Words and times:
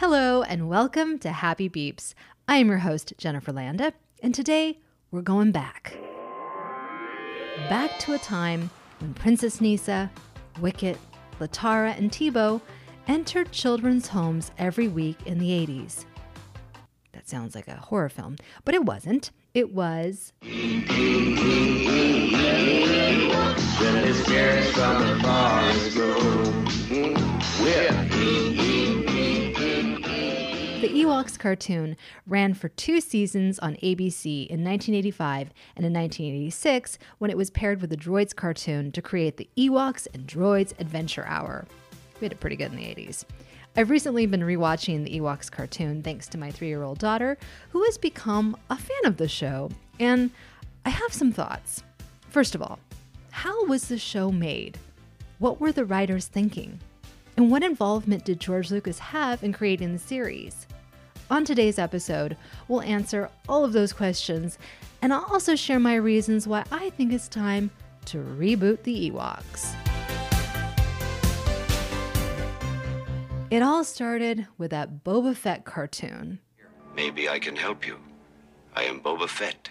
Hello, 0.00 0.42
and 0.42 0.68
welcome 0.68 1.18
to 1.20 1.30
Happy 1.30 1.68
Beeps. 1.68 2.14
I 2.48 2.56
am 2.56 2.68
your 2.68 2.78
host, 2.78 3.12
Jennifer 3.16 3.52
Landa, 3.52 3.92
and 4.22 4.34
today 4.34 4.80
we're 5.10 5.22
going 5.22 5.52
back. 5.52 5.96
Back 7.68 7.98
to 8.00 8.14
a 8.14 8.18
time 8.18 8.70
when 9.00 9.14
Princess 9.14 9.58
Kneesaa, 9.58 10.10
Wicket, 10.60 10.98
Latara, 11.40 11.96
and 11.96 12.10
Teebo 12.10 12.60
entered 13.06 13.50
children's 13.52 14.08
homes 14.08 14.50
every 14.58 14.88
week 14.88 15.16
in 15.26 15.38
the 15.38 15.50
80s. 15.50 16.04
That 17.12 17.28
sounds 17.28 17.54
like 17.54 17.68
a 17.68 17.76
horror 17.76 18.08
film, 18.08 18.36
but 18.64 18.74
it 18.74 18.84
wasn't. 18.84 19.30
It 19.54 19.72
was. 19.72 20.32
The 30.80 30.90
Ewoks 30.90 31.36
cartoon 31.36 31.96
ran 32.28 32.54
for 32.54 32.68
two 32.68 33.00
seasons 33.00 33.58
on 33.58 33.74
ABC 33.82 34.46
in 34.46 34.62
1985 34.62 35.52
and 35.74 35.84
in 35.84 35.92
1986 35.92 36.98
when 37.18 37.32
it 37.32 37.36
was 37.36 37.50
paired 37.50 37.80
with 37.80 37.90
the 37.90 37.96
Droids 37.96 38.32
cartoon 38.32 38.92
to 38.92 39.02
create 39.02 39.38
the 39.38 39.50
Ewoks 39.56 40.06
and 40.14 40.24
Droids 40.24 40.78
Adventure 40.78 41.24
Hour. 41.26 41.66
We 42.20 42.26
had 42.26 42.32
it 42.32 42.38
pretty 42.38 42.54
good 42.54 42.70
in 42.70 42.76
the 42.76 42.84
80s. 42.84 43.24
I've 43.76 43.90
recently 43.90 44.26
been 44.26 44.42
rewatching 44.42 45.02
the 45.02 45.18
Ewoks 45.18 45.50
cartoon 45.50 46.00
thanks 46.00 46.28
to 46.28 46.38
my 46.38 46.52
three 46.52 46.68
year 46.68 46.84
old 46.84 46.98
daughter, 46.98 47.38
who 47.70 47.82
has 47.82 47.98
become 47.98 48.56
a 48.70 48.76
fan 48.76 49.04
of 49.04 49.16
the 49.16 49.26
show, 49.26 49.70
and 49.98 50.30
I 50.84 50.90
have 50.90 51.12
some 51.12 51.32
thoughts. 51.32 51.82
First 52.30 52.54
of 52.54 52.62
all, 52.62 52.78
how 53.32 53.64
was 53.64 53.88
the 53.88 53.98
show 53.98 54.30
made? 54.30 54.78
What 55.40 55.60
were 55.60 55.72
the 55.72 55.84
writers 55.84 56.28
thinking? 56.28 56.78
And 57.38 57.52
what 57.52 57.62
involvement 57.62 58.24
did 58.24 58.40
George 58.40 58.72
Lucas 58.72 58.98
have 58.98 59.44
in 59.44 59.52
creating 59.52 59.92
the 59.92 59.98
series? 60.00 60.66
On 61.30 61.44
today's 61.44 61.78
episode, 61.78 62.36
we'll 62.66 62.80
answer 62.80 63.30
all 63.48 63.64
of 63.64 63.72
those 63.72 63.92
questions, 63.92 64.58
and 65.02 65.14
I'll 65.14 65.24
also 65.30 65.54
share 65.54 65.78
my 65.78 65.94
reasons 65.94 66.48
why 66.48 66.64
I 66.72 66.90
think 66.90 67.12
it's 67.12 67.28
time 67.28 67.70
to 68.06 68.18
reboot 68.18 68.82
the 68.82 69.12
Ewoks. 69.12 69.72
It 73.52 73.62
all 73.62 73.84
started 73.84 74.48
with 74.58 74.72
that 74.72 75.04
Boba 75.04 75.36
Fett 75.36 75.64
cartoon. 75.64 76.40
Maybe 76.96 77.28
I 77.28 77.38
can 77.38 77.54
help 77.54 77.86
you. 77.86 77.98
I 78.74 78.82
am 78.82 79.00
Boba 79.00 79.28
Fett. 79.28 79.70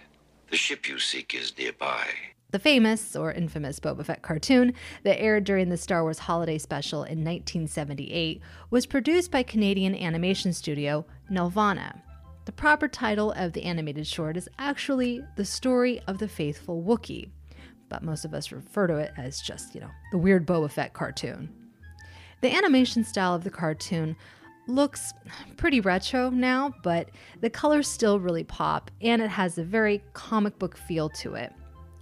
The 0.49 0.55
ship 0.55 0.87
you 0.87 0.99
seek 0.99 1.33
is 1.33 1.57
nearby. 1.57 2.07
The 2.51 2.59
famous 2.59 3.13
or 3.13 3.33
infamous 3.33 3.77
Boba 3.81 4.05
Fett 4.05 4.21
cartoon 4.21 4.73
that 5.03 5.19
aired 5.19 5.43
during 5.43 5.67
the 5.67 5.75
Star 5.75 6.03
Wars 6.03 6.19
Holiday 6.19 6.57
Special 6.57 6.99
in 7.03 7.19
1978 7.19 8.41
was 8.69 8.85
produced 8.85 9.31
by 9.31 9.43
Canadian 9.43 9.93
animation 9.93 10.53
studio 10.53 11.05
Nelvana. 11.29 11.99
The 12.45 12.53
proper 12.53 12.87
title 12.87 13.33
of 13.33 13.51
the 13.51 13.63
animated 13.63 14.07
short 14.07 14.37
is 14.37 14.47
actually 14.57 15.21
The 15.35 15.43
Story 15.43 15.99
of 16.07 16.19
the 16.19 16.29
Faithful 16.29 16.81
Wookiee, 16.81 17.29
but 17.89 18.01
most 18.01 18.23
of 18.23 18.33
us 18.33 18.53
refer 18.53 18.87
to 18.87 18.95
it 18.95 19.11
as 19.17 19.41
just, 19.41 19.75
you 19.75 19.81
know, 19.81 19.91
the 20.13 20.17
weird 20.17 20.47
Boba 20.47 20.71
Fett 20.71 20.93
cartoon. 20.93 21.49
The 22.39 22.55
animation 22.55 23.03
style 23.03 23.35
of 23.35 23.43
the 23.43 23.49
cartoon 23.49 24.15
looks 24.67 25.13
pretty 25.57 25.81
retro 25.81 26.29
now, 26.29 26.73
but 26.81 27.09
the 27.41 27.49
colors 27.49 27.89
still 27.89 28.21
really 28.21 28.45
pop, 28.45 28.89
and 29.01 29.21
it 29.21 29.29
has 29.29 29.57
a 29.57 29.65
very 29.65 30.01
comic 30.13 30.57
book 30.57 30.77
feel 30.77 31.09
to 31.09 31.35
it. 31.35 31.51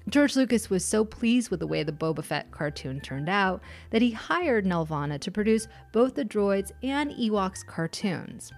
George 0.07 0.35
Lucas 0.35 0.69
was 0.69 0.85
so 0.85 1.03
pleased 1.03 1.49
with 1.49 1.59
the 1.59 1.67
way 1.67 1.81
the 1.81 1.91
Boba 1.91 2.23
Fett 2.23 2.51
cartoon 2.51 3.01
turned 3.01 3.27
out 3.27 3.61
that 3.89 4.03
he 4.03 4.11
hired 4.11 4.65
Nelvana 4.65 5.19
to 5.19 5.31
produce 5.31 5.67
both 5.91 6.13
the 6.13 6.23
droids 6.23 6.71
and 6.83 7.11
Ewoks 7.11 7.65
cartoons. 7.65 8.51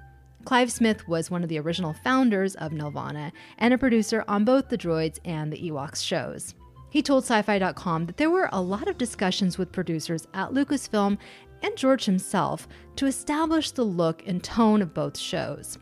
Clive 0.43 0.71
Smith 0.71 1.07
was 1.07 1.31
one 1.31 1.43
of 1.43 1.49
the 1.49 1.59
original 1.59 1.93
founders 2.03 2.55
of 2.55 2.73
Nelvana 2.73 3.31
and 3.57 3.73
a 3.73 3.77
producer 3.77 4.25
on 4.27 4.43
both 4.43 4.67
the 4.67 4.77
droids 4.77 5.19
and 5.23 5.51
the 5.51 5.69
Ewoks 5.69 6.03
shows. 6.03 6.53
He 6.89 7.01
told 7.01 7.23
sci 7.23 7.41
fi.com 7.41 8.05
that 8.07 8.17
there 8.17 8.29
were 8.29 8.49
a 8.51 8.61
lot 8.61 8.87
of 8.89 8.97
discussions 8.97 9.57
with 9.57 9.71
producers 9.71 10.27
at 10.33 10.51
Lucasfilm 10.51 11.17
and 11.63 11.77
George 11.77 12.05
himself 12.05 12.67
to 12.97 13.07
establish 13.07 13.71
the 13.71 13.83
look 13.83 14.23
and 14.27 14.43
tone 14.43 14.81
of 14.81 14.93
both 14.93 15.17
shows. 15.17 15.77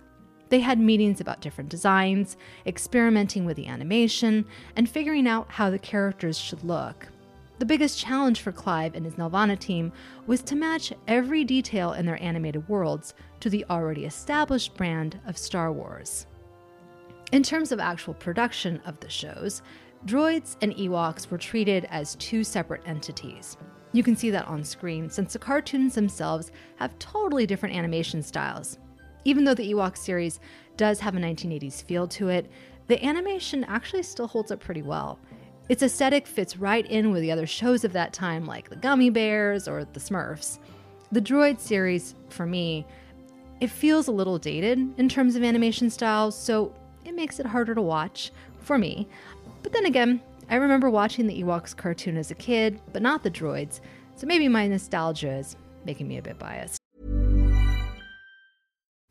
They 0.50 0.59
had 0.59 0.80
meetings 0.80 1.21
about 1.21 1.42
different 1.42 1.69
designs, 1.69 2.38
experimenting 2.65 3.45
with 3.45 3.57
the 3.57 3.68
animation, 3.68 4.45
and 4.75 4.88
figuring 4.88 5.27
out 5.27 5.50
how 5.50 5.69
the 5.69 5.80
characters 5.80 6.38
should 6.38 6.63
look. 6.63 7.07
The 7.57 7.65
biggest 7.65 7.97
challenge 7.97 8.42
for 8.42 8.51
Clive 8.51 8.95
and 8.95 9.06
his 9.06 9.15
Nelvana 9.15 9.57
team 9.57 9.94
was 10.27 10.42
to 10.44 10.56
match 10.56 10.92
every 11.07 11.44
detail 11.45 11.94
in 11.94 12.06
their 12.06 12.21
animated 12.21 12.68
worlds 12.68 13.13
to 13.39 13.50
the 13.50 13.65
already 13.69 14.06
established 14.06 14.75
brand 14.75 15.19
of 15.25 15.38
Star 15.38 15.71
Wars. 15.71 16.27
In 17.31 17.44
terms 17.44 17.71
of 17.71 17.80
actual 17.80 18.13
production 18.13 18.81
of 18.86 19.00
the 19.00 19.09
shows, 19.09 19.62
droids 20.06 20.57
and 20.62 20.75
Ewoks 20.75 21.31
were 21.31 21.38
treated 21.38 21.88
as 21.89 22.15
two 22.15 22.44
separate 22.44 22.81
entities. 22.86 23.57
You 23.94 24.03
can 24.03 24.18
see 24.18 24.30
that 24.31 24.47
on 24.47 24.63
screen 24.63 25.09
since 25.09 25.33
the 25.33 25.39
cartoons 25.39 25.95
themselves 25.95 26.51
have 26.75 27.00
totally 27.00 27.47
different 27.47 27.75
animation 27.75 28.21
styles. 28.21 28.77
Even 29.25 29.44
though 29.44 29.56
the 29.56 29.74
Ewok 29.74 29.98
series 29.98 30.39
does 30.77 31.00
have 31.00 31.16
a 31.16 31.19
1980s 31.19 31.83
feel 31.83 32.07
to 32.07 32.30
it, 32.30 32.50
the 32.88 33.04
animation 33.04 33.63
actually 33.63 34.04
still 34.04 34.27
holds 34.27 34.51
up 34.51 34.60
pretty 34.60 34.83
well. 34.83 35.19
Its 35.68 35.81
aesthetic 35.81 36.27
fits 36.27 36.57
right 36.57 36.86
in 36.86 37.12
with 37.12 37.22
the 37.22 37.31
other 37.31 37.48
shows 37.48 37.83
of 37.83 37.94
that 37.94 38.13
time, 38.13 38.45
like 38.45 38.69
the 38.69 38.75
Gummy 38.75 39.10
Bears 39.10 39.68
or 39.68 39.83
the 39.83 40.00
Smurfs. 40.00 40.60
The 41.12 41.22
Droid 41.22 41.60
series, 41.60 42.13
for 42.30 42.45
me, 42.45 42.86
it 43.60 43.72
feels 43.72 44.07
a 44.07 44.12
little 44.12 44.38
dated 44.38 44.77
in 45.00 45.10
terms 45.10 45.36
of 45.36 45.44
animation 45.44 45.89
style, 45.89 46.30
so 46.30 46.75
it 47.04 47.16
makes 47.16 47.39
it 47.39 47.48
harder 47.48 47.74
to 47.74 47.81
watch 47.81 48.31
for 48.60 48.78
me. 48.78 49.07
But 49.63 49.74
then 49.74 49.86
again, 49.86 50.21
I 50.51 50.56
remember 50.57 50.92
watching 50.92 51.25
the 51.25 51.42
Ewoks 51.42 51.75
cartoon 51.75 52.18
as 52.18 52.30
a 52.30 52.36
kid, 52.36 52.80
but 52.94 53.01
not 53.01 53.24
the 53.24 53.31
droids, 53.31 53.80
so 54.16 54.28
maybe 54.28 54.48
my 54.48 54.68
nostalgia 54.68 55.31
is 55.31 55.56
making 55.83 56.07
me 56.07 56.18
a 56.18 56.21
bit 56.21 56.38
biased. 56.38 56.85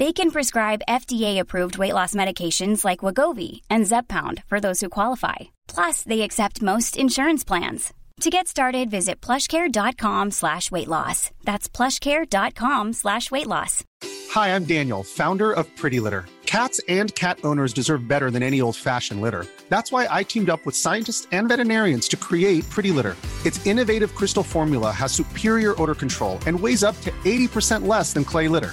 They 0.00 0.14
can 0.14 0.30
prescribe 0.30 0.86
FDA-approved 0.88 1.76
weight 1.76 1.92
loss 1.92 2.14
medications 2.14 2.86
like 2.86 3.04
Wegovy 3.04 3.60
and 3.68 3.84
Zepbound 3.84 4.42
for 4.46 4.58
those 4.58 4.80
who 4.80 4.88
qualify. 4.88 5.36
Plus, 5.68 6.04
they 6.04 6.22
accept 6.22 6.62
most 6.62 6.96
insurance 6.96 7.44
plans. 7.44 7.92
To 8.22 8.30
get 8.30 8.48
started, 8.48 8.90
visit 8.90 9.20
plushcare.com 9.20 10.30
slash 10.30 10.70
weight 10.70 10.88
loss. 10.88 11.30
That's 11.44 11.68
plushcare.com 11.68 12.94
slash 12.94 13.30
weight 13.30 13.46
loss. 13.46 13.84
Hi, 14.30 14.54
I'm 14.54 14.64
Daniel, 14.64 15.02
founder 15.02 15.52
of 15.52 15.66
Pretty 15.76 16.00
Litter. 16.00 16.24
Cats 16.46 16.80
and 16.88 17.14
cat 17.14 17.38
owners 17.44 17.74
deserve 17.74 18.08
better 18.08 18.30
than 18.30 18.42
any 18.42 18.62
old-fashioned 18.62 19.20
litter. 19.20 19.44
That's 19.68 19.92
why 19.92 20.08
I 20.10 20.22
teamed 20.22 20.48
up 20.48 20.64
with 20.64 20.76
scientists 20.76 21.28
and 21.30 21.46
veterinarians 21.46 22.08
to 22.08 22.16
create 22.16 22.64
Pretty 22.70 22.90
Litter. 22.90 23.16
Its 23.44 23.66
innovative 23.66 24.14
crystal 24.14 24.42
formula 24.42 24.92
has 24.92 25.12
superior 25.12 25.74
odor 25.80 25.94
control 25.94 26.38
and 26.46 26.58
weighs 26.58 26.82
up 26.82 26.98
to 27.02 27.10
80% 27.26 27.86
less 27.86 28.14
than 28.14 28.24
clay 28.24 28.48
litter. 28.48 28.72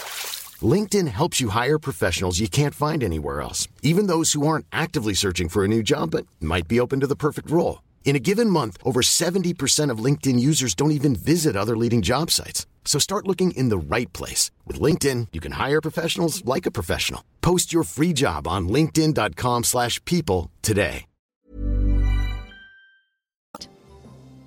LinkedIn 0.61 1.07
helps 1.07 1.39
you 1.39 1.49
hire 1.49 1.79
professionals 1.79 2.41
you 2.41 2.49
can't 2.49 2.75
find 2.75 3.01
anywhere 3.03 3.39
else, 3.39 3.69
even 3.81 4.07
those 4.07 4.33
who 4.33 4.45
aren't 4.45 4.65
actively 4.73 5.13
searching 5.13 5.47
for 5.47 5.63
a 5.63 5.67
new 5.69 5.81
job 5.81 6.11
but 6.11 6.27
might 6.41 6.67
be 6.67 6.81
open 6.81 6.99
to 6.99 7.07
the 7.07 7.15
perfect 7.15 7.49
role. 7.49 7.81
In 8.03 8.17
a 8.17 8.19
given 8.19 8.49
month, 8.49 8.77
over 8.83 9.01
70% 9.01 9.89
of 9.89 10.03
LinkedIn 10.03 10.37
users 10.37 10.75
don't 10.75 10.91
even 10.91 11.15
visit 11.15 11.55
other 11.55 11.77
leading 11.77 12.01
job 12.01 12.29
sites. 12.29 12.65
So 12.83 12.99
start 12.99 13.27
looking 13.27 13.51
in 13.51 13.69
the 13.69 13.77
right 13.77 14.11
place. 14.11 14.51
With 14.67 14.81
LinkedIn, 14.81 15.27
you 15.31 15.39
can 15.39 15.53
hire 15.53 15.79
professionals 15.81 16.43
like 16.43 16.65
a 16.65 16.71
professional. 16.71 17.23
Post 17.39 17.71
your 17.71 17.83
free 17.83 18.11
job 18.11 18.47
on 18.47 18.67
linkedin.com 18.67 19.63
slash 19.63 20.03
people 20.03 20.51
today. 20.61 21.05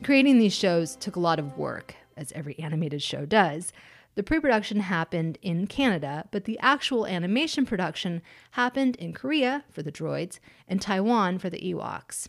Creating 0.04 0.38
these 0.38 0.52
shows 0.52 0.96
took 0.96 1.16
a 1.16 1.20
lot 1.20 1.38
of 1.38 1.56
work, 1.56 1.94
as 2.18 2.30
every 2.32 2.58
animated 2.58 3.02
show 3.02 3.24
does. 3.24 3.72
The 4.14 4.22
pre 4.22 4.38
production 4.38 4.80
happened 4.80 5.38
in 5.42 5.66
Canada, 5.66 6.28
but 6.30 6.44
the 6.44 6.58
actual 6.60 7.06
animation 7.06 7.66
production 7.66 8.22
happened 8.52 8.96
in 8.96 9.12
Korea 9.12 9.64
for 9.70 9.82
the 9.82 9.92
droids 9.92 10.38
and 10.68 10.80
Taiwan 10.80 11.38
for 11.38 11.50
the 11.50 11.60
Ewoks. 11.60 12.28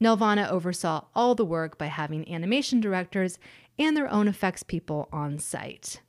Nelvana 0.00 0.48
oversaw 0.48 1.06
all 1.14 1.34
the 1.34 1.44
work 1.44 1.76
by 1.76 1.86
having 1.86 2.30
animation 2.32 2.80
directors 2.80 3.38
and 3.78 3.96
their 3.96 4.10
own 4.10 4.28
effects 4.28 4.62
people 4.62 5.08
on 5.12 5.38
site. 5.38 6.00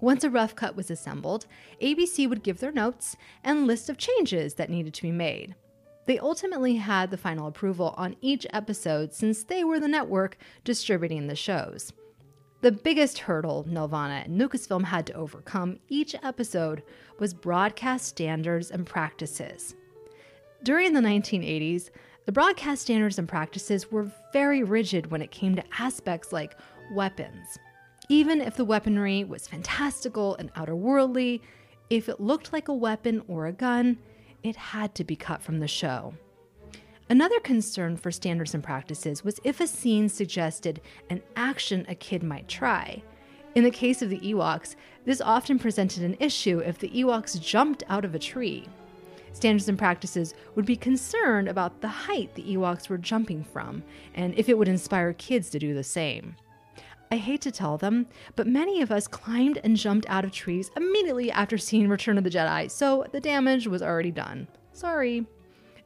Once 0.00 0.24
a 0.24 0.30
rough 0.30 0.56
cut 0.56 0.74
was 0.74 0.90
assembled, 0.90 1.46
ABC 1.80 2.28
would 2.28 2.42
give 2.42 2.58
their 2.58 2.72
notes 2.72 3.16
and 3.44 3.66
list 3.66 3.88
of 3.88 3.96
changes 3.96 4.54
that 4.54 4.68
needed 4.68 4.92
to 4.92 5.02
be 5.02 5.12
made. 5.12 5.54
They 6.06 6.18
ultimately 6.18 6.76
had 6.76 7.10
the 7.10 7.16
final 7.16 7.46
approval 7.46 7.94
on 7.96 8.16
each 8.20 8.44
episode 8.52 9.14
since 9.14 9.44
they 9.44 9.62
were 9.62 9.78
the 9.78 9.86
network 9.86 10.36
distributing 10.64 11.28
the 11.28 11.36
shows. 11.36 11.92
The 12.62 12.70
biggest 12.70 13.18
hurdle 13.18 13.66
Nelvana 13.68 14.24
and 14.24 14.40
Lucasfilm 14.40 14.84
had 14.84 15.04
to 15.08 15.14
overcome 15.14 15.80
each 15.88 16.14
episode 16.22 16.84
was 17.18 17.34
broadcast 17.34 18.06
standards 18.06 18.70
and 18.70 18.86
practices. 18.86 19.74
During 20.62 20.92
the 20.92 21.00
1980s, 21.00 21.90
the 22.24 22.30
broadcast 22.30 22.82
standards 22.82 23.18
and 23.18 23.28
practices 23.28 23.90
were 23.90 24.12
very 24.32 24.62
rigid 24.62 25.10
when 25.10 25.22
it 25.22 25.32
came 25.32 25.56
to 25.56 25.64
aspects 25.76 26.32
like 26.32 26.56
weapons. 26.92 27.58
Even 28.08 28.40
if 28.40 28.54
the 28.54 28.64
weaponry 28.64 29.24
was 29.24 29.48
fantastical 29.48 30.36
and 30.36 30.54
outerworldly, 30.54 31.40
if 31.90 32.08
it 32.08 32.20
looked 32.20 32.52
like 32.52 32.68
a 32.68 32.74
weapon 32.74 33.24
or 33.26 33.46
a 33.46 33.52
gun, 33.52 33.98
it 34.44 34.54
had 34.54 34.94
to 34.94 35.02
be 35.02 35.16
cut 35.16 35.42
from 35.42 35.58
the 35.58 35.66
show. 35.66 36.14
Another 37.12 37.40
concern 37.40 37.98
for 37.98 38.10
standards 38.10 38.54
and 38.54 38.64
practices 38.64 39.22
was 39.22 39.38
if 39.44 39.60
a 39.60 39.66
scene 39.66 40.08
suggested 40.08 40.80
an 41.10 41.20
action 41.36 41.84
a 41.86 41.94
kid 41.94 42.22
might 42.22 42.48
try. 42.48 43.02
In 43.54 43.64
the 43.64 43.70
case 43.70 44.00
of 44.00 44.08
the 44.08 44.20
Ewoks, 44.20 44.76
this 45.04 45.20
often 45.20 45.58
presented 45.58 46.04
an 46.04 46.16
issue 46.20 46.60
if 46.60 46.78
the 46.78 46.88
Ewoks 46.88 47.38
jumped 47.38 47.82
out 47.90 48.06
of 48.06 48.14
a 48.14 48.18
tree. 48.18 48.66
Standards 49.34 49.68
and 49.68 49.78
practices 49.78 50.32
would 50.54 50.64
be 50.64 50.74
concerned 50.74 51.48
about 51.48 51.82
the 51.82 51.88
height 51.88 52.34
the 52.34 52.56
Ewoks 52.56 52.88
were 52.88 52.96
jumping 52.96 53.44
from 53.44 53.82
and 54.14 54.32
if 54.38 54.48
it 54.48 54.56
would 54.56 54.66
inspire 54.68 55.12
kids 55.12 55.50
to 55.50 55.58
do 55.58 55.74
the 55.74 55.84
same. 55.84 56.34
I 57.10 57.18
hate 57.18 57.42
to 57.42 57.52
tell 57.52 57.76
them, 57.76 58.06
but 58.36 58.46
many 58.46 58.80
of 58.80 58.90
us 58.90 59.06
climbed 59.06 59.60
and 59.62 59.76
jumped 59.76 60.06
out 60.08 60.24
of 60.24 60.32
trees 60.32 60.70
immediately 60.78 61.30
after 61.30 61.58
seeing 61.58 61.90
Return 61.90 62.16
of 62.16 62.24
the 62.24 62.30
Jedi, 62.30 62.70
so 62.70 63.04
the 63.12 63.20
damage 63.20 63.66
was 63.66 63.82
already 63.82 64.12
done. 64.12 64.48
Sorry. 64.72 65.26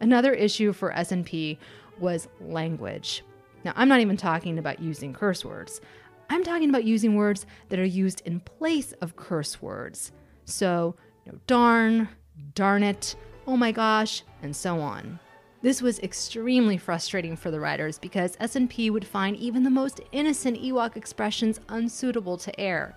Another 0.00 0.32
issue 0.32 0.72
for 0.72 0.92
S&P 0.92 1.58
was 1.98 2.28
language. 2.40 3.22
Now, 3.64 3.72
I'm 3.76 3.88
not 3.88 4.00
even 4.00 4.16
talking 4.16 4.58
about 4.58 4.80
using 4.80 5.12
curse 5.12 5.44
words. 5.44 5.80
I'm 6.28 6.44
talking 6.44 6.68
about 6.68 6.84
using 6.84 7.14
words 7.14 7.46
that 7.68 7.78
are 7.78 7.84
used 7.84 8.22
in 8.24 8.40
place 8.40 8.92
of 9.00 9.16
curse 9.16 9.62
words. 9.62 10.12
So, 10.44 10.96
you 11.24 11.32
know, 11.32 11.38
darn, 11.46 12.08
darn 12.54 12.82
it, 12.82 13.16
oh 13.46 13.56
my 13.56 13.72
gosh, 13.72 14.22
and 14.42 14.54
so 14.54 14.80
on. 14.80 15.18
This 15.62 15.82
was 15.82 15.98
extremely 16.00 16.76
frustrating 16.76 17.36
for 17.36 17.50
the 17.50 17.58
writers 17.58 17.98
because 17.98 18.36
S&P 18.38 18.90
would 18.90 19.06
find 19.06 19.36
even 19.36 19.64
the 19.64 19.70
most 19.70 20.00
innocent 20.12 20.60
Ewok 20.62 20.96
expressions 20.96 21.60
unsuitable 21.68 22.36
to 22.38 22.60
air. 22.60 22.94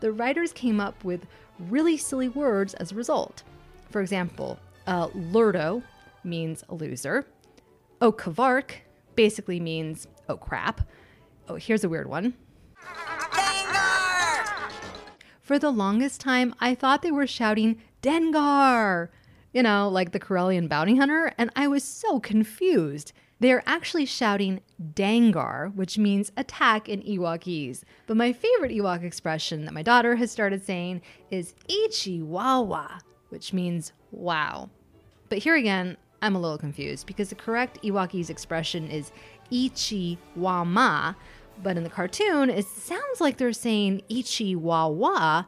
The 0.00 0.12
writers 0.12 0.52
came 0.52 0.80
up 0.80 1.02
with 1.02 1.26
really 1.58 1.96
silly 1.96 2.28
words 2.28 2.74
as 2.74 2.92
a 2.92 2.94
result. 2.96 3.42
For 3.90 4.00
example, 4.00 4.58
uh, 4.86 5.08
lurdo 5.14 5.82
means 6.24 6.64
loser. 6.68 7.26
Oh, 8.00 8.12
kavark 8.12 8.72
basically 9.14 9.60
means 9.60 10.06
oh 10.28 10.36
crap. 10.36 10.80
Oh, 11.48 11.56
here's 11.56 11.84
a 11.84 11.88
weird 11.88 12.08
one. 12.08 12.34
For 15.40 15.58
the 15.58 15.70
longest 15.70 16.22
time, 16.22 16.54
I 16.58 16.74
thought 16.74 17.02
they 17.02 17.10
were 17.10 17.26
shouting 17.26 17.82
Dengar, 18.00 19.08
you 19.52 19.62
know, 19.62 19.88
like 19.88 20.12
the 20.12 20.20
Corellian 20.20 20.68
bounty 20.68 20.96
hunter, 20.96 21.34
and 21.36 21.50
I 21.54 21.68
was 21.68 21.84
so 21.84 22.18
confused. 22.18 23.12
They 23.40 23.52
are 23.52 23.62
actually 23.66 24.06
shouting 24.06 24.60
Dangar, 24.94 25.74
which 25.74 25.98
means 25.98 26.32
attack 26.38 26.88
in 26.88 27.02
Ewokese. 27.02 27.82
But 28.06 28.16
my 28.16 28.32
favorite 28.32 28.72
Ewok 28.72 29.02
expression 29.02 29.66
that 29.66 29.74
my 29.74 29.82
daughter 29.82 30.16
has 30.16 30.30
started 30.30 30.64
saying 30.64 31.02
is 31.30 31.54
Ichi 31.68 32.22
Wawa, 32.22 33.00
which 33.28 33.52
means 33.52 33.92
wow. 34.12 34.70
But 35.28 35.38
here 35.38 35.56
again, 35.56 35.98
I'm 36.24 36.34
a 36.34 36.40
little 36.40 36.58
confused 36.58 37.06
because 37.06 37.28
the 37.28 37.34
correct 37.34 37.82
Ewokese 37.82 38.30
expression 38.30 38.88
is 38.88 39.12
Ichi 39.50 40.18
Wama, 40.38 41.14
but 41.62 41.76
in 41.76 41.84
the 41.84 41.90
cartoon, 41.90 42.50
it 42.50 42.66
sounds 42.66 43.20
like 43.20 43.36
they're 43.36 43.52
saying 43.52 44.02
Ichi 44.08 44.56
Wawa, 44.56 45.46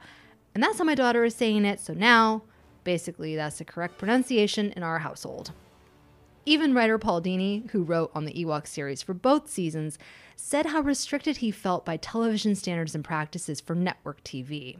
and 0.54 0.62
that's 0.62 0.78
how 0.78 0.85
my 0.85 0.95
daughter 0.95 1.25
is 1.25 1.35
saying 1.35 1.64
it, 1.64 1.80
so 1.80 1.92
now 1.95 2.42
Basically, 2.87 3.35
that's 3.35 3.59
the 3.59 3.64
correct 3.64 3.99
pronunciation 3.99 4.73
in 4.76 4.85
our 4.85 5.00
household. 5.00 5.50
Even 6.45 6.73
writer 6.73 6.99
Paul 6.99 7.21
Dini, 7.21 7.68
who 7.73 7.83
wrote 7.83 8.12
on 8.14 8.26
the 8.26 8.33
Ewok 8.33 8.68
series 8.68 9.02
for 9.02 9.12
both 9.12 9.50
seasons, 9.50 9.99
said 10.37 10.66
how 10.66 10.83
restricted 10.83 11.38
he 11.38 11.50
felt 11.50 11.85
by 11.85 11.97
television 11.97 12.54
standards 12.54 12.95
and 12.95 13.02
practices 13.02 13.61
for 13.61 13.75
network 13.75 14.23
TV. 14.23 14.78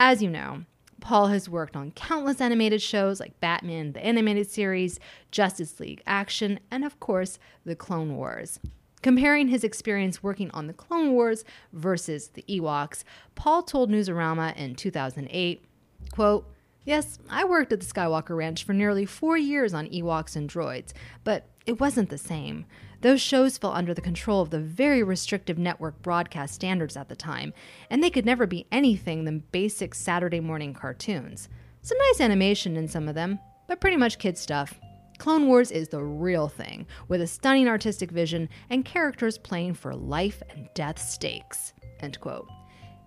As 0.00 0.22
you 0.22 0.30
know, 0.30 0.64
Paul 1.00 1.28
has 1.28 1.48
worked 1.48 1.76
on 1.76 1.92
countless 1.92 2.40
animated 2.40 2.82
shows 2.82 3.20
like 3.20 3.40
Batman, 3.40 3.92
the 3.92 4.04
animated 4.04 4.48
series, 4.48 5.00
Justice 5.30 5.80
League 5.80 6.02
Action, 6.06 6.60
and 6.70 6.84
of 6.84 7.00
course, 7.00 7.38
The 7.64 7.76
Clone 7.76 8.16
Wars. 8.16 8.60
Comparing 9.02 9.48
his 9.48 9.64
experience 9.64 10.22
working 10.22 10.50
on 10.50 10.66
The 10.66 10.74
Clone 10.74 11.12
Wars 11.12 11.44
versus 11.72 12.28
the 12.28 12.42
Ewoks, 12.42 13.02
Paul 13.34 13.62
told 13.62 13.90
Newsarama 13.90 14.54
in 14.56 14.74
2008, 14.74 15.64
quote, 16.12 16.46
Yes, 16.84 17.18
I 17.28 17.44
worked 17.44 17.72
at 17.72 17.80
the 17.80 17.86
Skywalker 17.86 18.36
Ranch 18.36 18.64
for 18.64 18.72
nearly 18.72 19.04
four 19.04 19.36
years 19.36 19.74
on 19.74 19.86
Ewoks 19.88 20.34
and 20.34 20.48
droids, 20.48 20.92
but 21.24 21.46
it 21.66 21.78
wasn't 21.78 22.08
the 22.08 22.18
same. 22.18 22.64
Those 23.02 23.20
shows 23.20 23.58
fell 23.58 23.72
under 23.72 23.94
the 23.94 24.00
control 24.00 24.40
of 24.40 24.50
the 24.50 24.60
very 24.60 25.02
restrictive 25.02 25.58
network 25.58 26.00
broadcast 26.02 26.54
standards 26.54 26.96
at 26.96 27.08
the 27.08 27.16
time, 27.16 27.52
and 27.90 28.02
they 28.02 28.10
could 28.10 28.26
never 28.26 28.46
be 28.46 28.66
anything 28.72 29.24
than 29.24 29.44
basic 29.52 29.94
Saturday 29.94 30.40
morning 30.40 30.74
cartoons. 30.74 31.48
Some 31.82 31.98
nice 31.98 32.20
animation 32.20 32.76
in 32.76 32.88
some 32.88 33.08
of 33.08 33.14
them, 33.14 33.38
but 33.68 33.80
pretty 33.80 33.96
much 33.96 34.18
kid 34.18 34.36
stuff. 34.36 34.78
Clone 35.18 35.46
Wars 35.46 35.70
is 35.70 35.88
the 35.88 36.02
real 36.02 36.48
thing, 36.48 36.86
with 37.08 37.20
a 37.20 37.26
stunning 37.26 37.68
artistic 37.68 38.10
vision 38.10 38.48
and 38.70 38.86
characters 38.86 39.36
playing 39.36 39.74
for 39.74 39.94
life 39.94 40.42
and 40.48 40.68
death 40.74 40.98
stakes. 40.98 41.74
End 42.00 42.18
quote. 42.20 42.48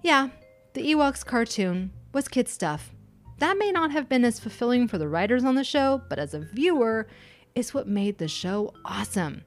Yeah, 0.03 0.29
the 0.73 0.81
Ewoks 0.93 1.25
cartoon 1.25 1.91
was 2.13 2.27
kid 2.27 2.47
stuff, 2.47 2.92
that 3.39 3.57
may 3.57 3.71
not 3.71 3.91
have 3.91 4.09
been 4.09 4.25
as 4.25 4.39
fulfilling 4.39 4.87
for 4.87 4.97
the 4.97 5.07
writers 5.07 5.43
on 5.43 5.55
the 5.55 5.63
show, 5.63 6.01
but 6.09 6.19
as 6.19 6.33
a 6.33 6.39
viewer, 6.39 7.07
it's 7.55 7.73
what 7.73 7.87
made 7.87 8.17
the 8.17 8.27
show 8.27 8.73
awesome. 8.85 9.43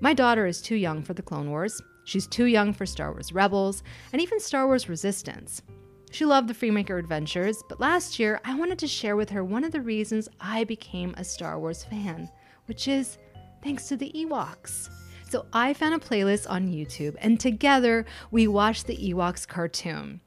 My 0.00 0.14
daughter 0.14 0.46
is 0.46 0.60
too 0.60 0.76
young 0.76 1.02
for 1.02 1.14
the 1.14 1.22
Clone 1.22 1.50
Wars. 1.50 1.80
She's 2.04 2.26
too 2.26 2.44
young 2.44 2.72
for 2.72 2.86
Star 2.86 3.12
Wars 3.12 3.32
Rebels, 3.32 3.82
and 4.12 4.22
even 4.22 4.38
Star 4.38 4.66
Wars 4.66 4.88
Resistance. 4.88 5.62
She 6.10 6.24
loved 6.24 6.48
the 6.48 6.54
Freemaker 6.54 6.98
adventures, 6.98 7.62
but 7.68 7.80
last 7.80 8.18
year 8.18 8.40
I 8.44 8.54
wanted 8.54 8.78
to 8.78 8.86
share 8.86 9.16
with 9.16 9.30
her 9.30 9.44
one 9.44 9.64
of 9.64 9.72
the 9.72 9.80
reasons 9.80 10.28
I 10.40 10.64
became 10.64 11.14
a 11.16 11.24
Star 11.24 11.58
Wars 11.58 11.84
fan, 11.84 12.30
which 12.66 12.88
is 12.88 13.18
thanks 13.62 13.88
to 13.88 13.96
the 13.96 14.12
Ewoks. 14.12 14.88
So 15.28 15.46
I 15.52 15.74
found 15.74 15.94
a 15.94 15.98
playlist 15.98 16.48
on 16.48 16.72
YouTube, 16.72 17.16
and 17.18 17.40
together 17.40 18.06
we 18.30 18.46
watched 18.46 18.86
the 18.86 18.96
Ewoks 18.96 19.46
cartoon. 19.46 20.20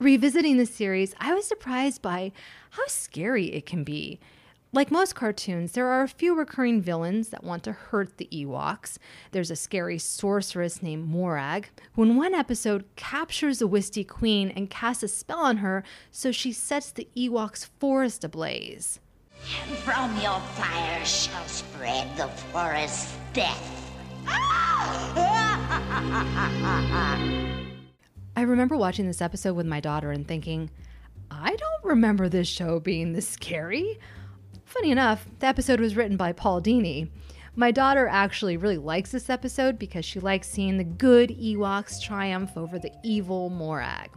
Revisiting 0.00 0.56
the 0.56 0.64
series, 0.64 1.14
I 1.20 1.34
was 1.34 1.46
surprised 1.46 2.00
by 2.00 2.32
how 2.70 2.86
scary 2.86 3.52
it 3.52 3.66
can 3.66 3.84
be. 3.84 4.18
Like 4.72 4.90
most 4.90 5.14
cartoons, 5.14 5.72
there 5.72 5.88
are 5.88 6.02
a 6.02 6.08
few 6.08 6.34
recurring 6.34 6.80
villains 6.80 7.28
that 7.28 7.44
want 7.44 7.64
to 7.64 7.72
hurt 7.72 8.16
the 8.16 8.26
Ewoks. 8.32 8.96
There's 9.32 9.50
a 9.50 9.56
scary 9.56 9.98
sorceress 9.98 10.82
named 10.82 11.06
Morag, 11.06 11.68
who 11.92 12.04
in 12.04 12.16
one 12.16 12.32
episode 12.32 12.86
captures 12.96 13.58
the 13.58 13.66
Wisty 13.66 14.02
Queen 14.02 14.48
and 14.48 14.70
casts 14.70 15.02
a 15.02 15.08
spell 15.08 15.40
on 15.40 15.58
her 15.58 15.84
so 16.10 16.32
she 16.32 16.50
sets 16.50 16.92
the 16.92 17.06
Ewoks' 17.14 17.68
forest 17.78 18.24
ablaze. 18.24 19.00
From 19.84 20.18
your 20.22 20.40
fire 20.40 21.04
shall 21.04 21.44
spread 21.44 22.08
the 22.16 22.28
forest's 22.28 23.14
death. 23.34 23.76
I 28.36 28.42
remember 28.42 28.76
watching 28.76 29.06
this 29.06 29.20
episode 29.20 29.54
with 29.54 29.66
my 29.66 29.80
daughter 29.80 30.12
and 30.12 30.26
thinking, 30.26 30.70
I 31.30 31.56
don't 31.56 31.84
remember 31.84 32.28
this 32.28 32.48
show 32.48 32.80
being 32.80 33.12
this 33.12 33.28
scary. 33.28 33.98
Funny 34.64 34.90
enough, 34.90 35.26
the 35.40 35.46
episode 35.46 35.80
was 35.80 35.96
written 35.96 36.16
by 36.16 36.32
Paul 36.32 36.62
Dini. 36.62 37.10
My 37.56 37.72
daughter 37.72 38.06
actually 38.06 38.56
really 38.56 38.78
likes 38.78 39.10
this 39.10 39.28
episode 39.28 39.78
because 39.78 40.04
she 40.04 40.20
likes 40.20 40.48
seeing 40.48 40.76
the 40.76 40.84
good 40.84 41.30
Ewoks 41.30 42.00
triumph 42.00 42.56
over 42.56 42.78
the 42.78 42.92
evil 43.02 43.50
Morag. 43.50 44.10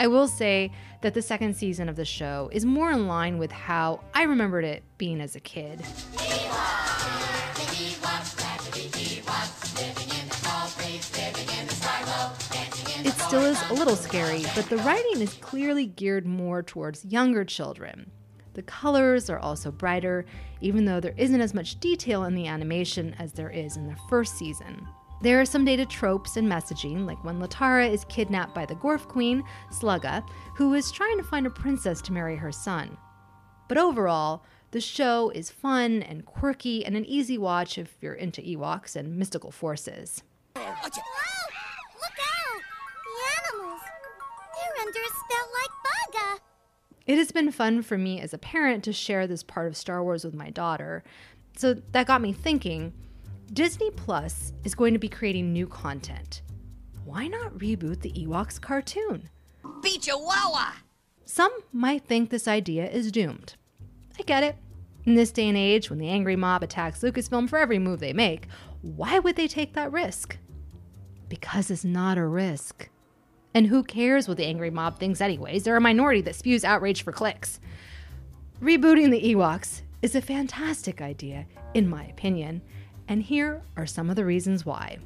I 0.00 0.08
will 0.08 0.26
say 0.26 0.72
that 1.02 1.14
the 1.14 1.22
second 1.22 1.54
season 1.54 1.88
of 1.88 1.94
the 1.94 2.04
show 2.04 2.50
is 2.52 2.66
more 2.66 2.90
in 2.90 3.06
line 3.06 3.38
with 3.38 3.52
how 3.52 4.00
I 4.12 4.24
remembered 4.24 4.64
it 4.64 4.82
being 4.98 5.20
as 5.20 5.36
a 5.36 5.40
kid. 5.40 5.80
Still 13.34 13.50
is 13.50 13.70
a 13.70 13.74
little 13.74 13.96
scary, 13.96 14.44
but 14.54 14.64
the 14.70 14.76
writing 14.78 15.20
is 15.20 15.34
clearly 15.34 15.86
geared 15.86 16.24
more 16.24 16.62
towards 16.62 17.04
younger 17.04 17.44
children. 17.44 18.08
The 18.52 18.62
colors 18.62 19.28
are 19.28 19.40
also 19.40 19.72
brighter, 19.72 20.24
even 20.60 20.84
though 20.84 21.00
there 21.00 21.16
isn't 21.16 21.40
as 21.40 21.52
much 21.52 21.80
detail 21.80 22.22
in 22.26 22.36
the 22.36 22.46
animation 22.46 23.12
as 23.18 23.32
there 23.32 23.50
is 23.50 23.76
in 23.76 23.88
the 23.88 23.96
first 24.08 24.38
season. 24.38 24.86
There 25.20 25.40
are 25.40 25.44
some 25.44 25.64
dated 25.64 25.90
tropes 25.90 26.36
and 26.36 26.48
messaging, 26.48 27.06
like 27.06 27.24
when 27.24 27.40
Latara 27.40 27.90
is 27.90 28.04
kidnapped 28.04 28.54
by 28.54 28.66
the 28.66 28.76
Gorf 28.76 29.08
Queen, 29.08 29.42
Slugga, 29.72 30.24
who 30.54 30.74
is 30.74 30.92
trying 30.92 31.18
to 31.18 31.24
find 31.24 31.44
a 31.44 31.50
princess 31.50 32.00
to 32.02 32.12
marry 32.12 32.36
her 32.36 32.52
son. 32.52 32.96
But 33.66 33.78
overall, 33.78 34.44
the 34.70 34.80
show 34.80 35.30
is 35.30 35.50
fun 35.50 36.04
and 36.04 36.24
quirky 36.24 36.86
and 36.86 36.96
an 36.96 37.04
easy 37.04 37.36
watch 37.36 37.78
if 37.78 37.96
you're 38.00 38.14
into 38.14 38.42
Ewoks 38.42 38.94
and 38.94 39.16
mystical 39.16 39.50
forces. 39.50 40.22
Oh, 40.54 40.76
Like 44.86 45.70
Bugga! 46.14 46.38
It 47.06 47.16
has 47.16 47.32
been 47.32 47.50
fun 47.50 47.82
for 47.82 47.96
me 47.96 48.20
as 48.20 48.34
a 48.34 48.38
parent 48.38 48.84
to 48.84 48.92
share 48.92 49.26
this 49.26 49.42
part 49.42 49.66
of 49.66 49.76
Star 49.76 50.02
Wars 50.02 50.24
with 50.24 50.34
my 50.34 50.50
daughter. 50.50 51.02
So 51.56 51.74
that 51.92 52.06
got 52.06 52.20
me 52.20 52.32
thinking 52.32 52.92
Disney 53.52 53.90
Plus 53.90 54.52
is 54.64 54.74
going 54.74 54.92
to 54.92 54.98
be 54.98 55.08
creating 55.08 55.52
new 55.52 55.66
content. 55.66 56.42
Why 57.04 57.28
not 57.28 57.58
reboot 57.58 58.00
the 58.00 58.12
Ewoks 58.12 58.60
cartoon? 58.60 59.30
Your 60.02 60.18
wawa! 60.18 60.74
Some 61.24 61.52
might 61.72 62.04
think 62.04 62.28
this 62.28 62.48
idea 62.48 62.88
is 62.88 63.12
doomed. 63.12 63.54
I 64.18 64.22
get 64.22 64.42
it. 64.42 64.56
In 65.04 65.14
this 65.14 65.30
day 65.30 65.48
and 65.48 65.56
age, 65.56 65.88
when 65.90 65.98
the 65.98 66.08
angry 66.08 66.36
mob 66.36 66.62
attacks 66.62 67.00
Lucasfilm 67.00 67.48
for 67.48 67.58
every 67.58 67.78
move 67.78 68.00
they 68.00 68.12
make, 68.12 68.48
why 68.82 69.18
would 69.18 69.36
they 69.36 69.48
take 69.48 69.74
that 69.74 69.92
risk? 69.92 70.36
Because 71.28 71.70
it's 71.70 71.84
not 71.84 72.18
a 72.18 72.26
risk. 72.26 72.88
And 73.54 73.68
who 73.68 73.84
cares 73.84 74.26
what 74.26 74.36
the 74.36 74.46
angry 74.46 74.70
mob 74.70 74.98
thinks, 74.98 75.20
anyways? 75.20 75.62
They're 75.62 75.76
a 75.76 75.80
minority 75.80 76.20
that 76.22 76.34
spews 76.34 76.64
outrage 76.64 77.02
for 77.04 77.12
clicks. 77.12 77.60
Rebooting 78.60 79.10
the 79.10 79.34
Ewoks 79.34 79.82
is 80.02 80.16
a 80.16 80.20
fantastic 80.20 81.00
idea, 81.00 81.46
in 81.72 81.88
my 81.88 82.04
opinion, 82.04 82.62
and 83.08 83.22
here 83.22 83.62
are 83.76 83.86
some 83.86 84.10
of 84.10 84.16
the 84.16 84.24
reasons 84.24 84.66
why. 84.66 84.98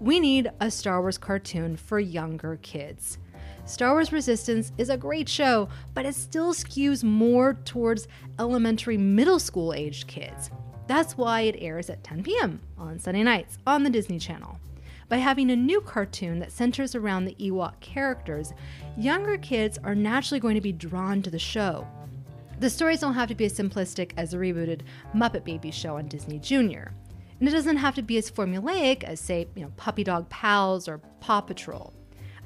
We 0.00 0.18
need 0.18 0.50
a 0.60 0.70
Star 0.70 1.00
Wars 1.00 1.18
cartoon 1.18 1.76
for 1.76 2.00
younger 2.00 2.58
kids. 2.62 3.18
Star 3.64 3.92
Wars 3.92 4.12
Resistance 4.12 4.72
is 4.76 4.90
a 4.90 4.96
great 4.96 5.28
show, 5.28 5.68
but 5.94 6.04
it 6.04 6.14
still 6.14 6.52
skews 6.52 7.04
more 7.04 7.54
towards 7.64 8.08
elementary 8.38 8.98
middle 8.98 9.38
school 9.38 9.72
aged 9.72 10.06
kids. 10.06 10.50
That's 10.86 11.16
why 11.16 11.42
it 11.42 11.56
airs 11.58 11.88
at 11.88 12.04
10 12.04 12.24
p.m. 12.24 12.60
on 12.76 12.98
Sunday 12.98 13.22
nights 13.22 13.56
on 13.66 13.84
the 13.84 13.90
Disney 13.90 14.18
Channel. 14.18 14.58
By 15.08 15.18
having 15.18 15.50
a 15.50 15.56
new 15.56 15.80
cartoon 15.80 16.38
that 16.38 16.52
centers 16.52 16.94
around 16.94 17.24
the 17.24 17.36
Ewok 17.36 17.78
characters, 17.80 18.52
younger 18.96 19.36
kids 19.36 19.78
are 19.84 19.94
naturally 19.94 20.40
going 20.40 20.54
to 20.54 20.60
be 20.60 20.72
drawn 20.72 21.22
to 21.22 21.30
the 21.30 21.38
show. 21.38 21.86
The 22.60 22.70
stories 22.70 23.00
don't 23.00 23.14
have 23.14 23.28
to 23.28 23.34
be 23.34 23.44
as 23.44 23.58
simplistic 23.58 24.12
as 24.16 24.30
the 24.30 24.38
rebooted 24.38 24.82
Muppet 25.14 25.44
Babies 25.44 25.74
show 25.74 25.96
on 25.96 26.08
Disney 26.08 26.38
Junior. 26.38 26.94
And 27.38 27.48
it 27.48 27.52
doesn't 27.52 27.76
have 27.76 27.96
to 27.96 28.02
be 28.02 28.16
as 28.16 28.30
formulaic 28.30 29.02
as, 29.02 29.20
say, 29.20 29.48
you 29.54 29.62
know, 29.62 29.72
Puppy 29.76 30.04
Dog 30.04 30.28
Pals 30.30 30.88
or 30.88 30.98
Paw 31.20 31.40
Patrol. 31.40 31.92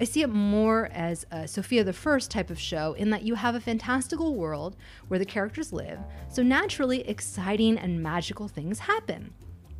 I 0.01 0.05
see 0.05 0.23
it 0.23 0.29
more 0.29 0.89
as 0.93 1.27
a 1.31 1.47
Sofia 1.47 1.85
the 1.85 1.93
First 1.93 2.31
type 2.31 2.51
of 2.51 2.59
show 2.59 2.95
in 2.95 3.11
that 3.11 3.23
you 3.23 3.35
have 3.35 3.55
a 3.55 3.61
fantastical 3.61 4.35
world 4.37 4.77
where 5.09 5.19
the 5.19 5.25
characters 5.25 5.73
live, 5.73 5.99
so 6.29 6.43
naturally 6.43 7.07
exciting 7.09 7.77
and 7.77 8.03
magical 8.03 8.49
things 8.49 8.79
happen. 8.79 9.35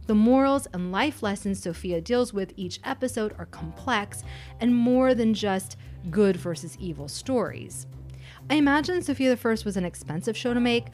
The 0.09 0.15
morals 0.15 0.67
and 0.73 0.91
life 0.91 1.23
lessons 1.23 1.63
Sofia 1.63 2.01
deals 2.01 2.33
with 2.33 2.55
each 2.57 2.81
episode 2.83 3.35
are 3.39 3.45
complex 3.45 4.25
and 4.59 4.75
more 4.75 5.15
than 5.15 5.35
just 5.35 5.77
good 6.09 6.35
versus 6.35 6.79
evil 6.81 7.09
stories. 7.09 7.87
I 8.49 8.55
imagine 8.55 9.01
the 9.01 9.37
First 9.37 9.67
was 9.67 9.77
an 9.77 9.85
expensive 9.85 10.35
show 10.35 10.55
to 10.55 10.61
make, 10.61 10.87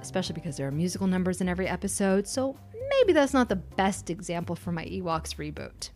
especially 0.00 0.32
because 0.36 0.56
there 0.56 0.66
are 0.68 0.72
musical 0.72 1.06
numbers 1.06 1.42
in 1.42 1.50
every 1.50 1.68
episode, 1.68 2.26
so 2.26 2.56
maybe 2.88 3.12
that's 3.12 3.34
not 3.34 3.50
the 3.50 3.56
best 3.56 4.08
example 4.08 4.56
for 4.56 4.72
my 4.72 4.86
Ewoks 4.86 5.36
reboot. 5.36 5.90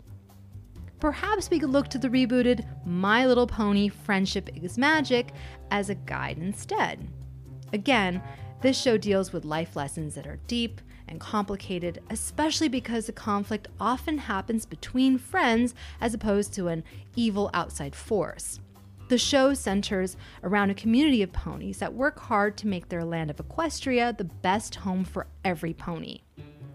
Perhaps 1.00 1.48
we 1.48 1.58
could 1.58 1.70
look 1.70 1.88
to 1.88 1.98
the 1.98 2.10
rebooted 2.10 2.66
My 2.84 3.24
Little 3.24 3.46
Pony 3.46 3.88
Friendship 3.88 4.50
is 4.54 4.76
Magic 4.76 5.32
as 5.70 5.88
a 5.88 5.94
guide 5.94 6.36
instead. 6.36 7.08
Again, 7.72 8.22
this 8.60 8.78
show 8.78 8.98
deals 8.98 9.32
with 9.32 9.46
life 9.46 9.76
lessons 9.76 10.14
that 10.14 10.26
are 10.26 10.40
deep 10.46 10.82
and 11.08 11.20
complicated, 11.20 12.02
especially 12.10 12.68
because 12.68 13.06
the 13.06 13.12
conflict 13.12 13.68
often 13.80 14.18
happens 14.18 14.66
between 14.66 15.18
friends 15.18 15.74
as 16.00 16.14
opposed 16.14 16.52
to 16.54 16.68
an 16.68 16.84
evil 17.14 17.50
outside 17.54 17.94
force. 17.94 18.60
The 19.08 19.18
show 19.18 19.54
centers 19.54 20.16
around 20.42 20.70
a 20.70 20.74
community 20.74 21.22
of 21.22 21.32
ponies 21.32 21.78
that 21.78 21.94
work 21.94 22.18
hard 22.18 22.56
to 22.58 22.66
make 22.66 22.88
their 22.88 23.04
land 23.04 23.30
of 23.30 23.36
Equestria 23.36 24.16
the 24.16 24.24
best 24.24 24.74
home 24.76 25.04
for 25.04 25.28
every 25.44 25.72
pony. 25.72 26.22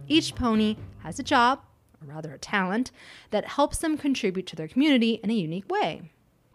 Each 0.08 0.34
pony 0.34 0.78
has 1.00 1.20
a 1.20 1.24
job, 1.24 1.60
or 2.02 2.14
rather 2.14 2.34
a 2.34 2.38
talent, 2.38 2.92
that 3.32 3.46
helps 3.46 3.80
them 3.80 3.98
contribute 3.98 4.48
to 4.48 4.56
their 4.56 4.70
community 4.70 5.20
in 5.24 5.30
a 5.30 5.34
unique 5.34 5.70
way. 5.70 6.12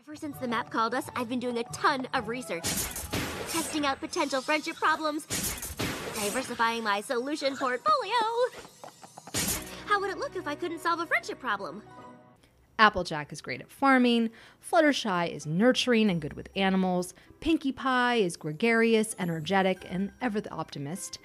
Ever 0.07 0.17
since 0.17 0.39
the 0.39 0.49
map 0.49 0.71
called 0.71 0.95
us, 0.95 1.11
I've 1.15 1.29
been 1.29 1.41
doing 1.41 1.59
a 1.59 1.65
ton 1.65 2.09
of 2.15 2.29
research. 2.29 2.65
Testing 3.51 3.85
out 3.85 4.01
potential 4.01 4.41
friendship 4.41 4.77
problems, 4.77 5.27
diversifying 6.17 6.83
my 6.83 7.01
solution 7.01 7.57
portfolio. 7.57 8.13
How 9.87 10.01
would 10.01 10.11
it 10.11 10.19
look 10.19 10.37
if 10.37 10.49
I 10.49 10.55
couldn't 10.55 10.81
solve 10.81 11.01
a 11.01 11.07
friendship 11.07 11.39
problem? 11.39 11.83
Applejack 12.79 13.33
is 13.33 13.41
great 13.41 13.61
at 13.61 13.71
farming, 13.71 14.31
Fluttershy 14.61 15.31
is 15.31 15.47
nurturing 15.47 16.11
and 16.11 16.21
good 16.21 16.35
with 16.35 16.49
animals, 16.57 17.15
Pinkie 17.41 17.73
Pie 17.73 18.17
is 18.17 18.37
gregarious, 18.37 19.17
energetic, 19.19 19.87
and 19.89 20.11
ever 20.21 20.41
the 20.41 20.53
optimist. 20.53 21.19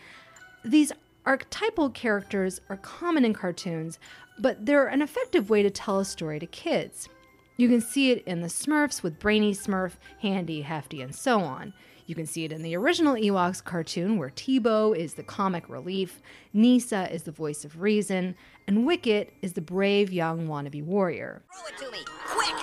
These 0.64 0.94
archetypal 1.26 1.90
characters 1.90 2.62
are 2.70 2.78
common 2.78 3.26
in 3.26 3.34
cartoons, 3.34 4.00
but 4.40 4.66
they're 4.66 4.88
an 4.88 5.02
effective 5.02 5.50
way 5.50 5.62
to 5.64 5.70
tell 5.70 6.00
a 6.00 6.06
story 6.06 6.40
to 6.40 6.46
kids. 6.46 7.10
You 7.58 7.68
can 7.68 7.82
see 7.82 8.12
it 8.12 8.24
in 8.26 8.42
the 8.42 8.48
Smurfs 8.48 9.04
with 9.04 9.20
Brainy 9.20 9.54
Smurf, 9.54 9.94
Handy, 10.22 10.62
Hefty, 10.62 11.02
and 11.02 11.14
so 11.14 11.42
on. 11.42 11.74
You 12.12 12.15
can 12.15 12.28
see 12.28 12.43
it 12.43 12.52
in 12.52 12.62
the 12.62 12.76
original 12.76 13.15
Ewoks 13.15 13.63
cartoon, 13.63 14.17
where 14.17 14.32
Teebo 14.32 14.93
is 14.93 15.13
the 15.13 15.24
comic 15.24 15.69
relief, 15.69 16.21
Kneesaa 16.54 17.10
is 17.10 17.24
the 17.24 17.32
voice 17.32 17.63
of 17.63 17.80
reason, 17.80 18.36
and 18.67 18.86
Wicket 18.86 19.34
is 19.41 19.54
the 19.54 19.62
brave 19.62 20.12
young 20.12 20.45
wannabe 20.45 20.84
warrior. 20.84 21.41
Throw 21.54 21.67
it 21.67 21.78
to 21.86 21.89
me, 21.89 22.04
quick! 22.26 22.54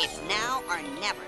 It's 0.00 0.20
now 0.28 0.62
or 0.68 0.82
never. 1.00 1.22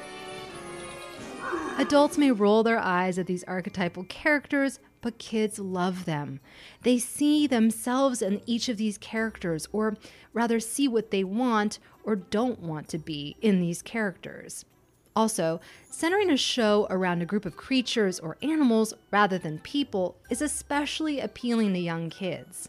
Adults 1.78 2.18
may 2.18 2.30
roll 2.30 2.62
their 2.62 2.78
eyes 2.78 3.18
at 3.18 3.26
these 3.26 3.44
archetypal 3.44 4.04
characters, 4.04 4.80
but 5.00 5.16
kids 5.16 5.58
love 5.58 6.04
them. 6.04 6.40
They 6.82 6.98
see 6.98 7.46
themselves 7.46 8.20
in 8.20 8.42
each 8.44 8.68
of 8.68 8.76
these 8.76 8.98
characters, 8.98 9.66
or 9.72 9.96
rather, 10.34 10.60
see 10.60 10.88
what 10.88 11.10
they 11.10 11.24
want 11.24 11.78
or 12.04 12.16
don't 12.16 12.60
want 12.60 12.88
to 12.88 12.98
be 12.98 13.34
in 13.40 13.60
these 13.60 13.80
characters. 13.80 14.66
Also, 15.14 15.60
centering 15.90 16.30
a 16.30 16.36
show 16.36 16.86
around 16.88 17.20
a 17.20 17.26
group 17.26 17.44
of 17.44 17.56
creatures 17.56 18.18
or 18.18 18.36
animals 18.42 18.94
rather 19.10 19.38
than 19.38 19.58
people 19.58 20.16
is 20.30 20.40
especially 20.40 21.20
appealing 21.20 21.74
to 21.74 21.78
young 21.78 22.08
kids. 22.08 22.68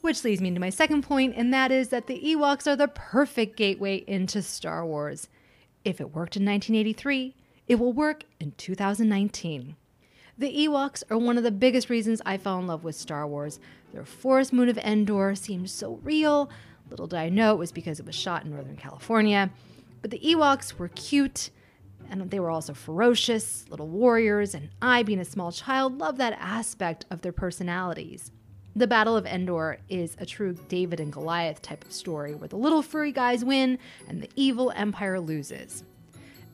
Which 0.00 0.24
leads 0.24 0.42
me 0.42 0.50
to 0.52 0.60
my 0.60 0.70
second 0.70 1.02
point, 1.02 1.34
and 1.36 1.52
that 1.54 1.70
is 1.70 1.88
that 1.88 2.08
the 2.08 2.20
Ewoks 2.20 2.66
are 2.66 2.76
the 2.76 2.88
perfect 2.88 3.56
gateway 3.56 4.04
into 4.06 4.42
Star 4.42 4.84
Wars. 4.84 5.28
If 5.84 6.00
it 6.00 6.14
worked 6.14 6.36
in 6.36 6.44
1983, 6.44 7.34
it 7.66 7.76
will 7.76 7.92
work 7.92 8.24
in 8.40 8.52
2019. 8.58 9.76
The 10.36 10.66
Ewoks 10.66 11.04
are 11.10 11.16
one 11.16 11.38
of 11.38 11.44
the 11.44 11.50
biggest 11.50 11.88
reasons 11.88 12.20
I 12.26 12.36
fell 12.36 12.58
in 12.58 12.66
love 12.66 12.82
with 12.82 12.96
Star 12.96 13.26
Wars. 13.26 13.60
Their 13.92 14.04
forest 14.04 14.52
moon 14.52 14.68
of 14.68 14.76
Endor 14.78 15.36
seemed 15.36 15.70
so 15.70 16.00
real. 16.02 16.50
Little 16.90 17.06
did 17.06 17.18
I 17.18 17.28
know 17.28 17.52
it 17.52 17.58
was 17.58 17.72
because 17.72 18.00
it 18.00 18.06
was 18.06 18.16
shot 18.16 18.44
in 18.44 18.50
Northern 18.50 18.76
California. 18.76 19.50
But 20.02 20.10
the 20.10 20.18
Ewoks 20.18 20.74
were 20.74 20.88
cute, 20.88 21.50
and 22.10 22.30
they 22.30 22.40
were 22.40 22.50
also 22.50 22.74
ferocious, 22.74 23.64
little 23.68 23.88
warriors, 23.88 24.54
and 24.54 24.70
I, 24.80 25.02
being 25.02 25.18
a 25.18 25.24
small 25.24 25.52
child, 25.52 25.98
loved 25.98 26.18
that 26.18 26.36
aspect 26.40 27.04
of 27.10 27.22
their 27.22 27.32
personalities. 27.32 28.32
The 28.76 28.86
Battle 28.86 29.16
of 29.16 29.24
Endor 29.24 29.78
is 29.88 30.16
a 30.18 30.26
true 30.26 30.54
David 30.68 30.98
and 30.98 31.12
Goliath 31.12 31.62
type 31.62 31.84
of 31.84 31.92
story 31.92 32.34
where 32.34 32.48
the 32.48 32.56
little 32.56 32.82
furry 32.82 33.12
guys 33.12 33.44
win 33.44 33.78
and 34.08 34.20
the 34.20 34.30
evil 34.34 34.72
empire 34.74 35.20
loses. 35.20 35.84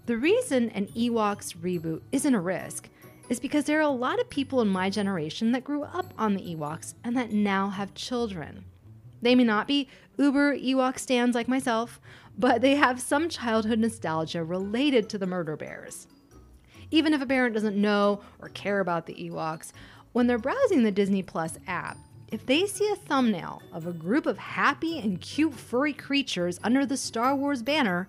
The 0.07 0.19
reason 0.19 0.71
an 0.71 0.87
Ewoks 0.89 1.57
reboot 1.57 2.03
isn't 2.13 2.35
a 2.35 2.41
risk 2.41 2.91
is 3.31 3.41
because 3.41 3.65
there 3.65 3.79
are 3.79 3.83
a 3.83 3.89
lot 3.89 4.21
of 4.21 4.29
people 4.29 4.61
in 4.61 4.69
my 4.69 4.91
generation 4.91 5.53
that 5.53 5.65
grew 5.65 5.85
up 5.85 6.13
on 6.19 6.35
the 6.35 6.55
Ewoks 6.55 6.95
and 7.05 7.17
that 7.17 7.33
now 7.33 7.71
have 7.71 7.95
children. 7.95 8.65
They 9.23 9.35
may 9.35 9.45
not 9.45 9.67
be 9.67 9.89
uber 10.19 10.57
Ewok 10.57 10.99
stands 10.99 11.35
like 11.35 11.49
myself, 11.49 12.01
but 12.38 12.61
they 12.61 12.77
have 12.77 13.01
some 13.01 13.29
childhood 13.29 13.79
nostalgia 13.79 14.43
related 14.45 15.09
to 15.09 15.19
the 15.19 15.27
murder 15.27 15.57
bears. 15.57 16.07
Even 16.90 17.14
if 17.14 17.23
a 17.23 17.27
parent 17.27 17.55
doesn't 17.55 17.81
know 17.81 18.21
or 18.40 18.49
care 18.49 18.81
about 18.81 19.07
the 19.07 19.14
Ewoks, 19.14 19.73
when 20.12 20.27
they're 20.27 20.38
browsing 20.38 20.83
the 20.83 20.90
Disney 20.90 21.23
Plus 21.23 21.59
app, 21.66 21.97
if 22.33 22.47
they 22.47 22.66
see 22.66 22.88
a 22.90 22.97
thumbnail 22.97 23.62
of 23.73 23.87
a 23.87 23.93
group 23.93 24.27
of 24.27 24.38
happy 24.38 24.99
and 24.99 25.21
cute 25.21 25.55
furry 25.55 25.93
creatures 25.93 26.61
under 26.62 26.87
the 26.87 26.97
Star 26.97 27.35
Wars 27.35 27.62
banner, 27.62 28.09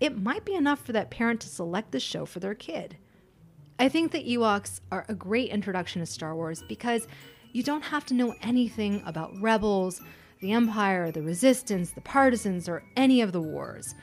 it 0.00 0.18
might 0.18 0.44
be 0.44 0.54
enough 0.54 0.84
for 0.84 0.92
that 0.92 1.10
parent 1.10 1.40
to 1.40 1.48
select 1.48 1.92
the 1.92 2.00
show 2.00 2.24
for 2.24 2.40
their 2.40 2.54
kid. 2.54 2.96
I 3.78 3.88
think 3.88 4.12
the 4.12 4.36
Ewoks 4.36 4.80
are 4.90 5.06
a 5.08 5.14
great 5.14 5.50
introduction 5.50 6.00
to 6.00 6.06
Star 6.06 6.34
Wars 6.34 6.62
because 6.68 7.06
you 7.52 7.62
don't 7.62 7.82
have 7.82 8.04
to 8.06 8.14
know 8.14 8.34
anything 8.42 9.02
about 9.06 9.32
rebels, 9.40 10.00
the 10.40 10.52
Empire, 10.52 11.10
the 11.10 11.22
Resistance, 11.22 11.90
the 11.90 12.00
Partisans, 12.00 12.68
or 12.68 12.82
any 12.96 13.20
of 13.20 13.32
the 13.32 13.40
wars. 13.40 13.94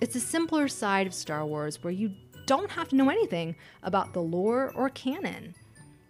It's 0.00 0.16
a 0.16 0.20
simpler 0.20 0.68
side 0.68 1.06
of 1.06 1.14
Star 1.14 1.44
Wars 1.44 1.82
where 1.82 1.92
you 1.92 2.12
don't 2.46 2.70
have 2.70 2.88
to 2.88 2.96
know 2.96 3.10
anything 3.10 3.56
about 3.82 4.12
the 4.12 4.22
lore 4.22 4.70
or 4.74 4.90
canon. 4.90 5.54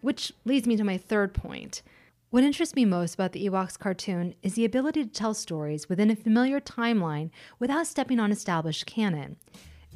Which 0.00 0.32
leads 0.44 0.66
me 0.66 0.76
to 0.76 0.84
my 0.84 0.98
third 0.98 1.32
point. 1.32 1.82
What 2.30 2.44
interests 2.44 2.76
me 2.76 2.84
most 2.84 3.14
about 3.14 3.32
the 3.32 3.48
Ewoks 3.48 3.78
cartoon 3.78 4.34
is 4.42 4.54
the 4.54 4.66
ability 4.66 5.04
to 5.04 5.10
tell 5.10 5.32
stories 5.32 5.88
within 5.88 6.10
a 6.10 6.16
familiar 6.16 6.60
timeline 6.60 7.30
without 7.58 7.86
stepping 7.86 8.20
on 8.20 8.30
established 8.30 8.84
canon. 8.84 9.36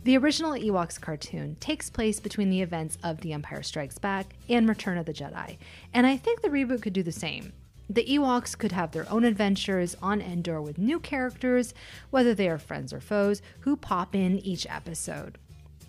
The 0.05 0.17
original 0.17 0.53
Ewoks 0.53 1.01
cartoon 1.01 1.57
takes 1.61 1.91
place 1.91 2.19
between 2.19 2.51
the 2.51 2.63
events 2.63 2.99
of 3.05 3.21
The 3.21 3.35
Empire 3.35 3.63
Strikes 3.63 3.99
Back 3.99 4.35
and 4.49 4.69
Return 4.69 4.99
of 4.99 5.07
the 5.07 5.13
Jedi, 5.13 5.59
and 5.93 6.07
I 6.07 6.17
think 6.17 6.41
the 6.41 6.49
reboot 6.49 6.83
could 6.83 6.93
do 6.93 7.03
the 7.03 7.13
same. 7.13 7.53
The 7.93 8.07
Ewoks 8.07 8.57
could 8.57 8.73
have 8.73 8.93
their 8.93 9.07
own 9.11 9.23
adventures 9.23 9.99
on 10.01 10.23
Endor 10.23 10.63
with 10.63 10.79
new 10.79 10.99
characters, 10.99 11.75
whether 12.09 12.35
they 12.35 12.49
are 12.49 12.57
friends 12.57 12.91
or 12.91 13.03
foes, 13.03 13.43
who 13.61 13.77
pop 13.77 14.15
in 14.15 14.39
each 14.39 14.67
episode. 14.67 15.37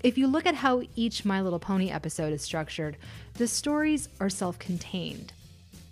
If 0.04 0.18
you 0.18 0.28
look 0.28 0.46
at 0.46 0.56
how 0.56 0.82
each 0.98 1.24
My 1.24 1.40
Little 1.40 1.60
Pony 1.60 1.90
episode 1.90 2.34
is 2.34 2.42
structured, 2.42 2.98
the 3.36 3.48
stories 3.48 4.10
are 4.20 4.30
self 4.30 4.60
contained. 4.60 5.32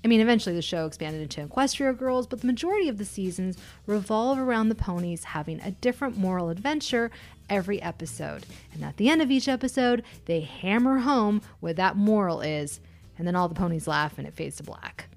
I 0.03 0.09
mean, 0.09 0.19
eventually 0.19 0.53
the 0.53 0.61
show 0.61 0.85
expanded 0.85 1.21
into 1.21 1.47
Equestria 1.47 1.97
Girls, 1.97 2.27
but 2.27 2.41
the 2.41 2.47
majority 2.47 2.89
of 2.89 2.97
the 2.97 3.05
seasons 3.05 3.57
revolve 3.85 4.37
around 4.37 4.67
the 4.67 4.75
ponies 4.75 5.23
having 5.23 5.61
a 5.61 5.71
different 5.71 6.17
moral 6.17 6.49
adventure 6.49 7.09
every 7.49 7.81
episode. 7.81 8.45
And 8.73 8.83
at 8.83 8.97
the 8.97 9.07
end 9.07 9.21
of 9.21 9.31
each 9.31 9.47
episode, 9.47 10.03
they 10.25 10.41
hammer 10.41 10.97
home 10.97 11.41
what 11.61 11.77
that 11.77 11.95
moral 11.95 12.41
is, 12.41 12.81
and 13.17 13.25
then 13.25 13.37
all 13.37 13.47
the 13.47 13.55
ponies 13.55 13.87
laugh 13.87 14.17
and 14.17 14.27
it 14.27 14.33
fades 14.33 14.57
to 14.57 14.63
black. 14.63 15.07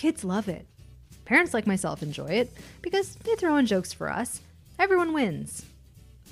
Kids 0.00 0.24
love 0.24 0.48
it. 0.48 0.64
Parents 1.26 1.52
like 1.52 1.66
myself 1.66 2.02
enjoy 2.02 2.28
it 2.28 2.50
because 2.80 3.16
they 3.16 3.34
throw 3.34 3.58
in 3.58 3.66
jokes 3.66 3.92
for 3.92 4.08
us. 4.08 4.40
Everyone 4.78 5.12
wins. 5.12 5.66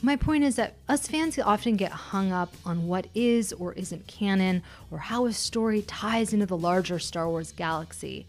My 0.01 0.17
point 0.17 0.43
is 0.43 0.57
that 0.57 0.77
us 0.89 1.07
fans 1.07 1.39
often 1.39 1.77
get 1.77 1.93
hung 1.93 2.33
up 2.33 2.55
on 2.65 2.89
what 2.89 3.09
is 3.15 3.53
or 3.53 3.75
isn't 3.75 4.07
canon 4.07 4.63
or 4.91 4.97
how 4.97 5.27
a 5.27 5.35
story 5.35 5.83
ties 5.83 6.33
into 6.33 6.47
the 6.47 6.57
larger 6.57 6.99
Star 6.99 7.29
Wars 7.29 7.53
galaxy. 7.53 8.27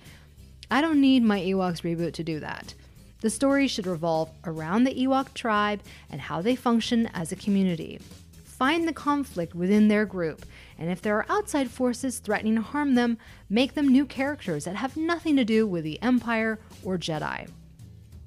I 0.70 0.82
don't 0.82 1.00
need 1.00 1.24
my 1.24 1.40
Ewoks 1.40 1.84
reboot 1.84 2.12
to 2.16 2.24
do 2.26 2.42
that. 2.42 2.74
The 3.22 3.30
story 3.30 3.70
should 3.70 3.88
revolve 3.88 4.30
around 4.44 4.84
the 4.84 4.94
Ewok 4.94 5.34
tribe 5.36 5.80
and 6.12 6.20
how 6.20 6.42
they 6.42 6.58
function 6.58 7.10
as 7.14 7.32
a 7.32 7.38
community. 7.38 8.02
Find 8.44 8.86
the 8.86 8.92
conflict 8.92 9.56
within 9.56 9.88
their 9.88 10.06
group 10.06 10.46
and 10.80 10.90
if 10.90 11.02
there 11.02 11.18
are 11.18 11.26
outside 11.30 11.70
forces 11.70 12.20
threatening 12.20 12.56
to 12.56 12.62
harm 12.62 12.96
them, 12.96 13.18
make 13.50 13.74
them 13.74 13.90
new 13.90 14.06
characters 14.06 14.64
that 14.64 14.78
have 14.78 14.96
nothing 14.96 15.36
to 15.36 15.44
do 15.44 15.68
with 15.68 15.84
the 15.84 16.02
Empire 16.02 16.58
or 16.84 16.98
Jedi. 16.98 17.50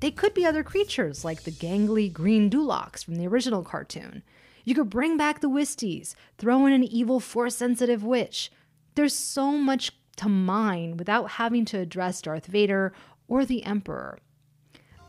They 0.01 0.11
could 0.11 0.35
be 0.35 0.45
other 0.45 0.62
creatures 0.62 1.25
like 1.25 1.45
the 1.45 1.51
gangly 1.51 2.12
green 2.12 2.51
Duloks 2.51 3.03
from 3.03 3.15
the 3.17 3.27
original 3.27 3.62
cartoon. 3.62 4.23
You 4.65 4.75
could 4.75 4.91
bring 4.91 5.17
back 5.17 5.41
the 5.41 5.49
Wisties, 5.49 6.15
throw 6.37 6.67
in 6.67 6.73
an 6.75 6.85
evil 6.85 7.21
force 7.21 7.57
sensitive 7.57 8.05
witch. 8.05 8.53
There's 8.95 9.15
so 9.15 9.53
much 9.53 9.93
to 10.17 10.29
mine 10.29 10.99
without 10.99 11.31
having 11.31 11.65
to 11.67 11.79
address 11.79 12.21
Darth 12.21 12.47
Vader 12.47 12.93
or 13.29 13.47
the 13.47 13.65
Emperor. 13.65 14.19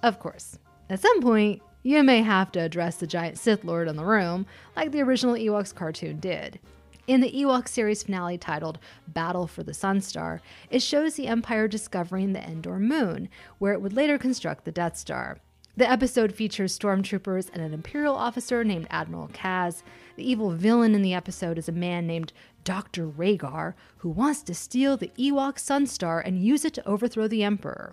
Of 0.01 0.19
course, 0.19 0.57
at 0.89 1.01
some 1.01 1.21
point, 1.21 1.61
you 1.81 2.01
may 2.03 2.21
have 2.21 2.51
to 2.53 2.61
address 2.61 2.95
the 2.95 3.07
giant 3.07 3.37
Sith 3.37 3.65
Lord 3.65 3.89
in 3.89 3.97
the 3.97 4.05
room, 4.05 4.45
like 4.75 4.91
the 4.91 5.01
original 5.01 5.35
Ewoks 5.35 5.75
cartoon 5.75 6.19
did. 6.19 6.59
In 7.05 7.19
the 7.19 7.31
Ewok 7.31 7.67
series 7.67 8.01
finale 8.03 8.37
titled 8.37 8.79
Battle 9.09 9.45
for 9.45 9.61
the 9.61 9.73
Sunstar, 9.73 10.39
it 10.69 10.81
shows 10.81 11.15
the 11.15 11.27
Empire 11.27 11.67
discovering 11.67 12.31
the 12.31 12.41
Endor 12.41 12.79
moon, 12.79 13.27
where 13.59 13.73
it 13.73 13.81
would 13.81 13.91
later 13.91 14.17
construct 14.17 14.63
the 14.63 14.71
Death 14.71 14.95
Star. 14.95 15.39
The 15.75 15.89
episode 15.89 16.33
features 16.33 16.77
stormtroopers 16.77 17.49
and 17.51 17.61
an 17.61 17.73
Imperial 17.73 18.15
officer 18.15 18.63
named 18.63 18.87
Admiral 18.89 19.27
Kaz. 19.33 19.83
The 20.15 20.29
evil 20.29 20.51
villain 20.51 20.95
in 20.95 21.01
the 21.01 21.13
episode 21.13 21.57
is 21.57 21.67
a 21.67 21.73
man 21.73 22.07
named 22.07 22.31
Dr. 22.63 23.05
Raygar, 23.05 23.73
who 23.97 24.09
wants 24.09 24.41
to 24.43 24.55
steal 24.55 24.95
the 24.95 25.11
Ewok 25.17 25.55
Sunstar 25.55 26.21
and 26.23 26.41
use 26.41 26.63
it 26.63 26.73
to 26.75 26.87
overthrow 26.87 27.27
the 27.27 27.43
Emperor. 27.43 27.91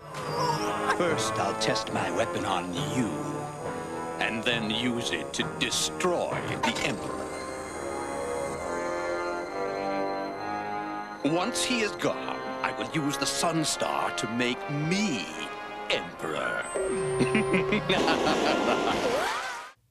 First, 0.96 1.32
I'll 1.34 1.58
test 1.60 1.92
my 1.92 2.08
weapon 2.12 2.44
on 2.44 2.72
you, 2.96 3.10
and 4.20 4.44
then 4.44 4.70
use 4.70 5.10
it 5.10 5.32
to 5.32 5.42
destroy 5.58 6.38
the 6.62 6.80
Emperor. 6.84 7.29
Once 11.24 11.62
he 11.62 11.80
is 11.80 11.90
gone, 11.92 12.38
I 12.62 12.72
will 12.78 12.88
use 12.92 13.18
the 13.18 13.26
Sun 13.26 13.66
Star 13.66 14.10
to 14.12 14.26
make 14.30 14.58
me 14.70 15.26
Emperor. 15.90 16.64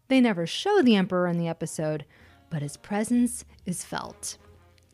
they 0.08 0.20
never 0.20 0.48
show 0.48 0.82
the 0.82 0.96
Emperor 0.96 1.28
in 1.28 1.38
the 1.38 1.48
episode, 1.48 2.06
but 2.50 2.64
his 2.64 2.78
presence 2.78 3.46
is 3.68 3.86
felt. 3.86 4.40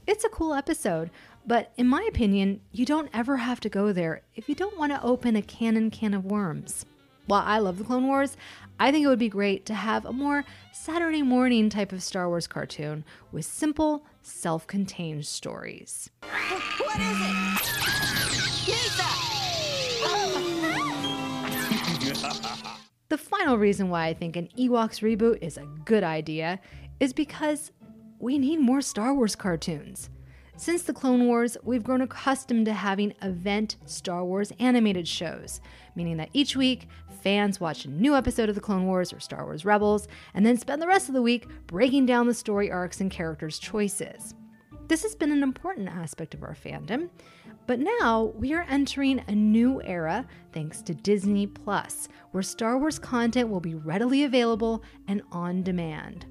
It's 0.06 0.26
a 0.26 0.30
cool 0.30 0.54
episode, 0.54 1.10
but 1.48 1.72
in 1.78 1.88
my 1.88 2.06
opinion, 2.10 2.60
you 2.74 2.86
don't 2.86 3.10
ever 3.14 3.38
have 3.38 3.62
to 3.62 3.70
go 3.70 3.94
there 3.94 4.22
if 4.36 4.50
you 4.50 4.56
don't 4.56 4.78
want 4.78 4.92
to 4.92 5.02
open 5.02 5.38
a 5.38 5.42
canon 5.42 5.90
can 5.90 6.14
of 6.14 6.26
worms. 6.26 6.86
While 7.28 7.44
I 7.46 7.60
love 7.60 7.78
the 7.78 7.86
Clone 7.86 8.08
Wars, 8.08 8.36
I 8.78 8.92
think 8.92 9.06
it 9.06 9.08
would 9.08 9.20
be 9.20 9.30
great 9.30 9.66
to 9.68 9.74
have 9.74 10.04
a 10.04 10.12
more 10.12 10.44
Saturday 10.74 11.22
morning 11.22 11.70
type 11.70 11.94
of 11.94 12.04
Star 12.04 12.28
Wars 12.28 12.46
cartoon 12.46 13.06
with 13.32 13.46
simple, 13.46 14.06
self 14.26 14.66
contained 14.68 15.26
stories. 15.26 16.10
What 16.22 17.00
is 17.00 17.18
it? 17.22 17.36
The 23.08 23.18
final 23.18 23.58
reason 23.58 23.90
why 23.90 24.08
I 24.08 24.14
think 24.14 24.36
an 24.36 24.50
Ewoks 24.58 25.02
reboot 25.02 25.38
is 25.42 25.58
a 25.58 25.68
good 25.86 26.04
idea 26.04 26.60
is 27.00 27.14
because 27.14 27.72
we 28.20 28.38
need 28.38 28.60
more 28.60 28.82
Star 28.82 29.14
Wars 29.14 29.36
cartoons. 29.36 30.10
Since 30.58 30.84
the 30.84 30.94
Clone 30.94 31.28
Wars, 31.28 31.58
we've 31.64 31.84
grown 31.84 32.02
accustomed 32.02 32.66
to 32.66 32.74
having 32.74 33.14
event 33.22 33.76
Star 33.86 34.24
Wars 34.24 34.52
animated 34.60 35.08
shows, 35.08 35.62
meaning 35.96 36.18
that 36.18 36.30
each 36.34 36.56
week 36.56 36.88
fans 37.26 37.60
watch 37.60 37.86
a 37.86 37.90
new 37.90 38.16
episode 38.16 38.50
of 38.50 38.56
the 38.56 38.62
Clone 38.62 38.86
Wars 38.86 39.12
or 39.12 39.20
Star 39.20 39.46
Wars 39.46 39.66
Rebels, 39.66 40.08
and 40.36 40.46
then 40.46 40.60
spend 40.60 40.80
the 40.80 40.88
rest 40.88 41.08
of 41.10 41.16
the 41.16 41.24
week 41.24 41.48
breaking 41.66 42.06
down 42.06 42.28
the 42.28 42.36
story 42.36 42.72
arcs 42.72 43.02
and 43.02 43.10
characters' 43.10 43.58
choices. 43.58 44.36
This 44.88 45.02
has 45.02 45.16
been 45.16 45.32
an 45.32 45.42
important 45.42 45.90
aspect 45.90 46.36
of 46.36 46.44
our 46.44 46.54
fandom, 46.54 47.10
but 47.66 47.80
now 47.80 48.32
we 48.36 48.54
are 48.54 48.68
entering 48.70 49.24
a 49.28 49.32
new 49.32 49.82
era 49.82 50.28
thanks 50.54 50.84
to 50.84 50.94
Disney 50.94 51.48
Plus, 51.48 52.10
where 52.30 52.44
Star 52.44 52.78
Wars 52.78 53.00
content 53.00 53.50
will 53.50 53.60
be 53.60 53.74
readily 53.74 54.24
available 54.24 54.84
and 55.08 55.24
on 55.32 55.64
demand. 55.64 56.28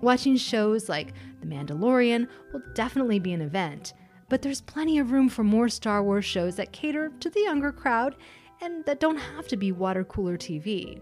Watching 0.00 0.36
shows 0.36 0.88
like 0.88 1.14
The 1.40 1.46
Mandalorian 1.46 2.28
will 2.52 2.62
definitely 2.74 3.18
be 3.18 3.32
an 3.32 3.42
event, 3.42 3.94
but 4.28 4.42
there's 4.42 4.60
plenty 4.60 5.00
of 5.00 5.10
room 5.10 5.28
for 5.28 5.42
more 5.42 5.68
Star 5.68 6.04
Wars 6.04 6.24
shows 6.24 6.54
that 6.54 6.70
cater 6.70 7.10
to 7.18 7.30
the 7.30 7.40
younger 7.40 7.72
crowd 7.72 8.14
and 8.60 8.84
that 8.84 9.00
don't 9.00 9.16
have 9.16 9.48
to 9.48 9.56
be 9.56 9.72
water 9.72 10.04
cooler 10.04 10.36
TV. 10.36 11.00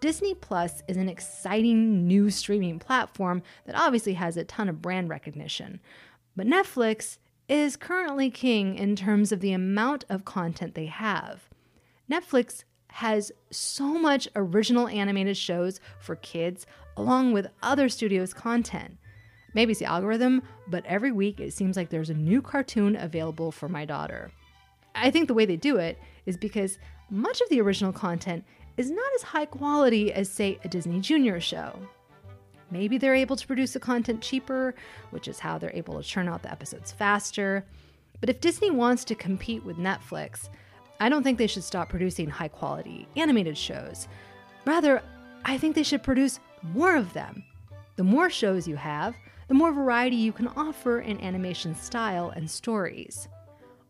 Disney 0.00 0.34
Plus 0.34 0.82
is 0.88 0.96
an 0.96 1.08
exciting 1.08 2.06
new 2.06 2.30
streaming 2.30 2.78
platform 2.78 3.42
that 3.66 3.74
obviously 3.74 4.14
has 4.14 4.36
a 4.36 4.44
ton 4.44 4.68
of 4.68 4.80
brand 4.80 5.08
recognition, 5.08 5.80
but 6.36 6.46
Netflix 6.46 7.18
is 7.48 7.76
currently 7.76 8.30
king 8.30 8.76
in 8.76 8.96
terms 8.96 9.32
of 9.32 9.40
the 9.40 9.52
amount 9.52 10.04
of 10.08 10.24
content 10.24 10.74
they 10.74 10.86
have. 10.86 11.48
Netflix 12.10 12.64
has 12.88 13.30
so 13.50 13.98
much 13.98 14.28
original 14.34 14.88
animated 14.88 15.36
shows 15.36 15.80
for 15.98 16.16
kids 16.16 16.66
along 16.96 17.32
with 17.32 17.48
other 17.62 17.88
studios' 17.88 18.32
content. 18.32 18.96
Maybe 19.54 19.72
it's 19.72 19.80
the 19.80 19.86
algorithm, 19.86 20.42
but 20.68 20.86
every 20.86 21.12
week 21.12 21.40
it 21.40 21.52
seems 21.52 21.76
like 21.76 21.90
there's 21.90 22.10
a 22.10 22.14
new 22.14 22.40
cartoon 22.40 22.96
available 22.96 23.52
for 23.52 23.68
my 23.68 23.84
daughter. 23.84 24.30
I 24.94 25.10
think 25.10 25.28
the 25.28 25.34
way 25.34 25.44
they 25.44 25.56
do 25.56 25.76
it 25.76 25.98
is 26.26 26.36
because 26.36 26.78
much 27.10 27.40
of 27.40 27.48
the 27.48 27.60
original 27.60 27.92
content 27.92 28.44
is 28.76 28.90
not 28.90 29.12
as 29.14 29.22
high 29.22 29.46
quality 29.46 30.12
as, 30.12 30.28
say, 30.28 30.58
a 30.64 30.68
Disney 30.68 31.00
Junior 31.00 31.40
show. 31.40 31.78
Maybe 32.70 32.98
they're 32.98 33.14
able 33.14 33.36
to 33.36 33.46
produce 33.46 33.72
the 33.72 33.80
content 33.80 34.22
cheaper, 34.22 34.74
which 35.10 35.26
is 35.26 35.40
how 35.40 35.58
they're 35.58 35.74
able 35.74 36.00
to 36.00 36.08
churn 36.08 36.28
out 36.28 36.42
the 36.42 36.52
episodes 36.52 36.92
faster. 36.92 37.64
But 38.20 38.30
if 38.30 38.40
Disney 38.40 38.70
wants 38.70 39.04
to 39.04 39.14
compete 39.14 39.64
with 39.64 39.76
Netflix, 39.76 40.48
I 41.00 41.08
don't 41.08 41.22
think 41.22 41.38
they 41.38 41.46
should 41.46 41.64
stop 41.64 41.88
producing 41.88 42.28
high 42.28 42.48
quality 42.48 43.08
animated 43.16 43.58
shows. 43.58 44.06
Rather, 44.66 45.02
I 45.44 45.58
think 45.58 45.74
they 45.74 45.82
should 45.82 46.02
produce 46.02 46.38
more 46.62 46.94
of 46.94 47.12
them. 47.12 47.42
The 47.96 48.04
more 48.04 48.30
shows 48.30 48.68
you 48.68 48.76
have, 48.76 49.16
the 49.48 49.54
more 49.54 49.72
variety 49.72 50.16
you 50.16 50.32
can 50.32 50.48
offer 50.48 51.00
in 51.00 51.20
animation 51.20 51.74
style 51.74 52.30
and 52.30 52.48
stories. 52.48 53.28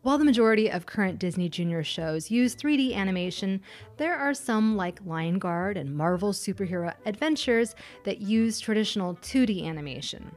While 0.03 0.17
the 0.17 0.25
majority 0.25 0.67
of 0.67 0.87
current 0.87 1.19
Disney 1.19 1.47
Junior 1.47 1.83
shows 1.83 2.31
use 2.31 2.55
3D 2.55 2.95
animation, 2.95 3.61
there 3.97 4.15
are 4.15 4.33
some 4.33 4.75
like 4.75 4.99
Lion 5.05 5.37
Guard 5.37 5.77
and 5.77 5.95
Marvel 5.95 6.33
Superhero 6.33 6.91
Adventures 7.05 7.75
that 8.03 8.19
use 8.19 8.59
traditional 8.59 9.13
2D 9.17 9.63
animation. 9.63 10.31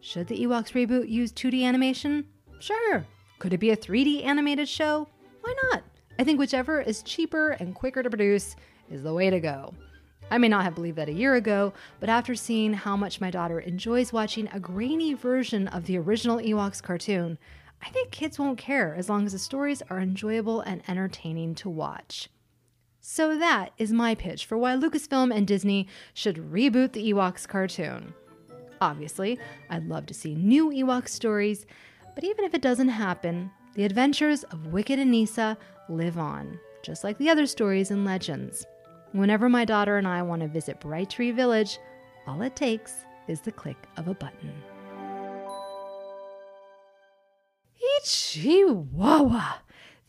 Should 0.00 0.26
the 0.26 0.44
Ewoks 0.44 0.72
reboot 0.72 1.08
use 1.08 1.30
2D 1.30 1.62
animation? 1.62 2.26
Sure. 2.58 3.06
Could 3.38 3.52
it 3.52 3.58
be 3.58 3.70
a 3.70 3.76
3D 3.76 4.24
animated 4.24 4.68
show? 4.68 5.06
Why 5.42 5.54
not? 5.70 5.84
I 6.18 6.24
think 6.24 6.40
whichever 6.40 6.80
is 6.80 7.04
cheaper 7.04 7.50
and 7.50 7.72
quicker 7.72 8.02
to 8.02 8.10
produce 8.10 8.56
is 8.90 9.04
the 9.04 9.14
way 9.14 9.30
to 9.30 9.38
go. 9.38 9.72
I 10.28 10.38
may 10.38 10.48
not 10.48 10.64
have 10.64 10.74
believed 10.74 10.96
that 10.96 11.08
a 11.08 11.12
year 11.12 11.36
ago, 11.36 11.72
but 12.00 12.08
after 12.08 12.34
seeing 12.34 12.72
how 12.72 12.96
much 12.96 13.20
my 13.20 13.30
daughter 13.30 13.60
enjoys 13.60 14.12
watching 14.12 14.48
a 14.52 14.58
grainy 14.58 15.14
version 15.14 15.68
of 15.68 15.84
the 15.86 15.98
original 15.98 16.38
Ewoks 16.38 16.82
cartoon, 16.82 17.38
I 17.84 17.90
think 17.90 18.10
kids 18.10 18.38
won't 18.38 18.58
care 18.58 18.94
as 18.94 19.10
long 19.10 19.26
as 19.26 19.32
the 19.32 19.38
stories 19.38 19.82
are 19.90 20.00
enjoyable 20.00 20.62
and 20.62 20.82
entertaining 20.88 21.54
to 21.56 21.68
watch. 21.68 22.30
So 23.00 23.36
that 23.38 23.72
is 23.76 23.92
my 23.92 24.14
pitch 24.14 24.46
for 24.46 24.56
why 24.56 24.74
Lucasfilm 24.74 25.34
and 25.34 25.46
Disney 25.46 25.86
should 26.14 26.50
reboot 26.50 26.92
the 26.92 27.12
Ewoks 27.12 27.46
cartoon. 27.46 28.14
Obviously, 28.80 29.38
I'd 29.68 29.86
love 29.86 30.06
to 30.06 30.14
see 30.14 30.34
new 30.34 30.70
Ewok 30.70 31.08
stories, 31.08 31.66
but 32.14 32.24
even 32.24 32.46
if 32.46 32.54
it 32.54 32.62
doesn't 32.62 32.88
happen, 32.88 33.50
the 33.74 33.84
adventures 33.84 34.44
of 34.44 34.72
Wicket 34.72 34.98
and 34.98 35.12
Kneesaa 35.12 35.58
live 35.90 36.16
on, 36.16 36.58
just 36.82 37.04
like 37.04 37.18
the 37.18 37.28
other 37.28 37.46
stories 37.46 37.90
and 37.90 38.06
legends. 38.06 38.64
Whenever 39.12 39.50
my 39.50 39.66
daughter 39.66 39.98
and 39.98 40.08
I 40.08 40.22
want 40.22 40.40
to 40.40 40.48
visit 40.48 40.80
Bright 40.80 41.10
Tree 41.10 41.32
Village, 41.32 41.78
all 42.26 42.40
it 42.40 42.56
takes 42.56 43.04
is 43.28 43.42
the 43.42 43.52
click 43.52 43.76
of 43.98 44.08
a 44.08 44.14
button. 44.14 44.54
Chihuahua. 48.04 49.60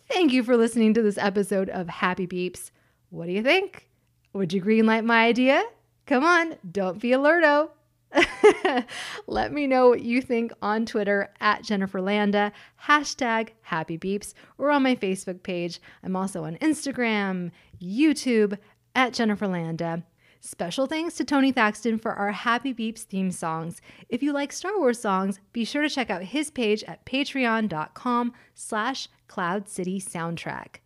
Thank 0.10 0.34
you 0.34 0.44
for 0.44 0.58
listening 0.58 0.94
to 0.96 1.02
this 1.02 1.18
episode 1.18 1.70
of 1.70 1.88
Happy 1.88 2.28
Beeps. 2.28 2.72
What 3.10 3.28
do 3.28 3.32
you 3.32 3.42
think? 3.42 3.90
Would 4.34 4.52
you 4.52 4.62
greenlight 4.62 5.06
my 5.06 5.26
idea? 5.26 5.64
Come 6.06 6.26
on, 6.26 6.58
don't 6.70 7.00
be 7.00 7.14
a 7.14 7.20
lurdo. 7.20 7.72
Let 9.28 9.54
me 9.54 9.66
know 9.66 9.88
what 9.88 10.02
you 10.02 10.22
think 10.22 10.52
on 10.62 10.86
Twitter 10.86 11.34
at 11.40 11.64
Jennifer 11.64 12.02
Landa, 12.02 12.52
hashtag 12.84 13.50
Happy 13.62 13.98
Beeps, 13.98 14.34
or 14.58 14.72
on 14.72 14.84
my 14.84 14.96
Facebook 14.96 15.42
page. 15.42 15.80
I'm 16.04 16.18
also 16.18 16.44
on 16.44 16.58
Instagram, 16.58 17.52
YouTube 17.82 18.58
at 18.94 19.14
Jennifer 19.14 19.48
Landa. 19.48 20.04
Special 20.46 20.86
thanks 20.86 21.16
to 21.16 21.26
Tony 21.26 21.52
Thaxton 21.52 21.98
for 21.98 22.14
our 22.14 22.32
Happy 22.32 22.72
Beeps 22.72 23.02
theme 23.02 23.32
songs. 23.32 23.82
If 24.10 24.22
you 24.22 24.32
like 24.32 24.54
Star 24.54 24.78
Wars 24.78 25.00
songs, 25.00 25.40
be 25.54 25.66
sure 25.66 25.82
to 25.82 25.90
check 25.90 26.12
out 26.12 26.22
his 26.22 26.52
page 26.52 26.84
at 26.84 27.04
patreon.com 27.04 28.32
slash 28.54 29.08
Cloud 29.28 29.68
City 29.68 30.00
Soundtrack. 30.00 30.82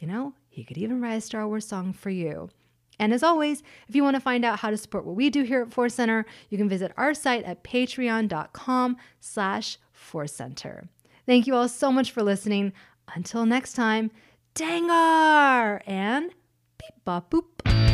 You 0.00 0.08
know, 0.08 0.32
he 0.48 0.64
could 0.64 0.78
even 0.78 1.02
write 1.02 1.16
a 1.16 1.20
Star 1.20 1.46
Wars 1.46 1.66
song 1.66 1.92
for 1.92 2.08
you. 2.08 2.48
And 2.98 3.12
as 3.12 3.22
always, 3.22 3.62
if 3.88 3.94
you 3.94 4.02
want 4.02 4.16
to 4.16 4.20
find 4.20 4.42
out 4.42 4.60
how 4.60 4.70
to 4.70 4.76
support 4.78 5.04
what 5.04 5.16
we 5.16 5.28
do 5.28 5.42
here 5.42 5.60
at 5.60 5.74
Force 5.74 5.92
Center, 5.92 6.24
you 6.48 6.56
can 6.56 6.70
visit 6.70 6.90
our 6.96 7.12
site 7.12 7.44
at 7.44 7.62
patreon.com 7.62 8.96
slash 9.20 9.76
Force 9.92 10.32
Center. 10.32 10.88
Thank 11.26 11.46
you 11.46 11.54
all 11.54 11.68
so 11.68 11.92
much 11.92 12.10
for 12.10 12.22
listening. 12.22 12.72
Until 13.14 13.44
next 13.44 13.74
time, 13.74 14.10
Dangar 14.54 15.82
and 15.86 16.30
beep 16.78 17.04
bop 17.04 17.30
boop. 17.30 17.93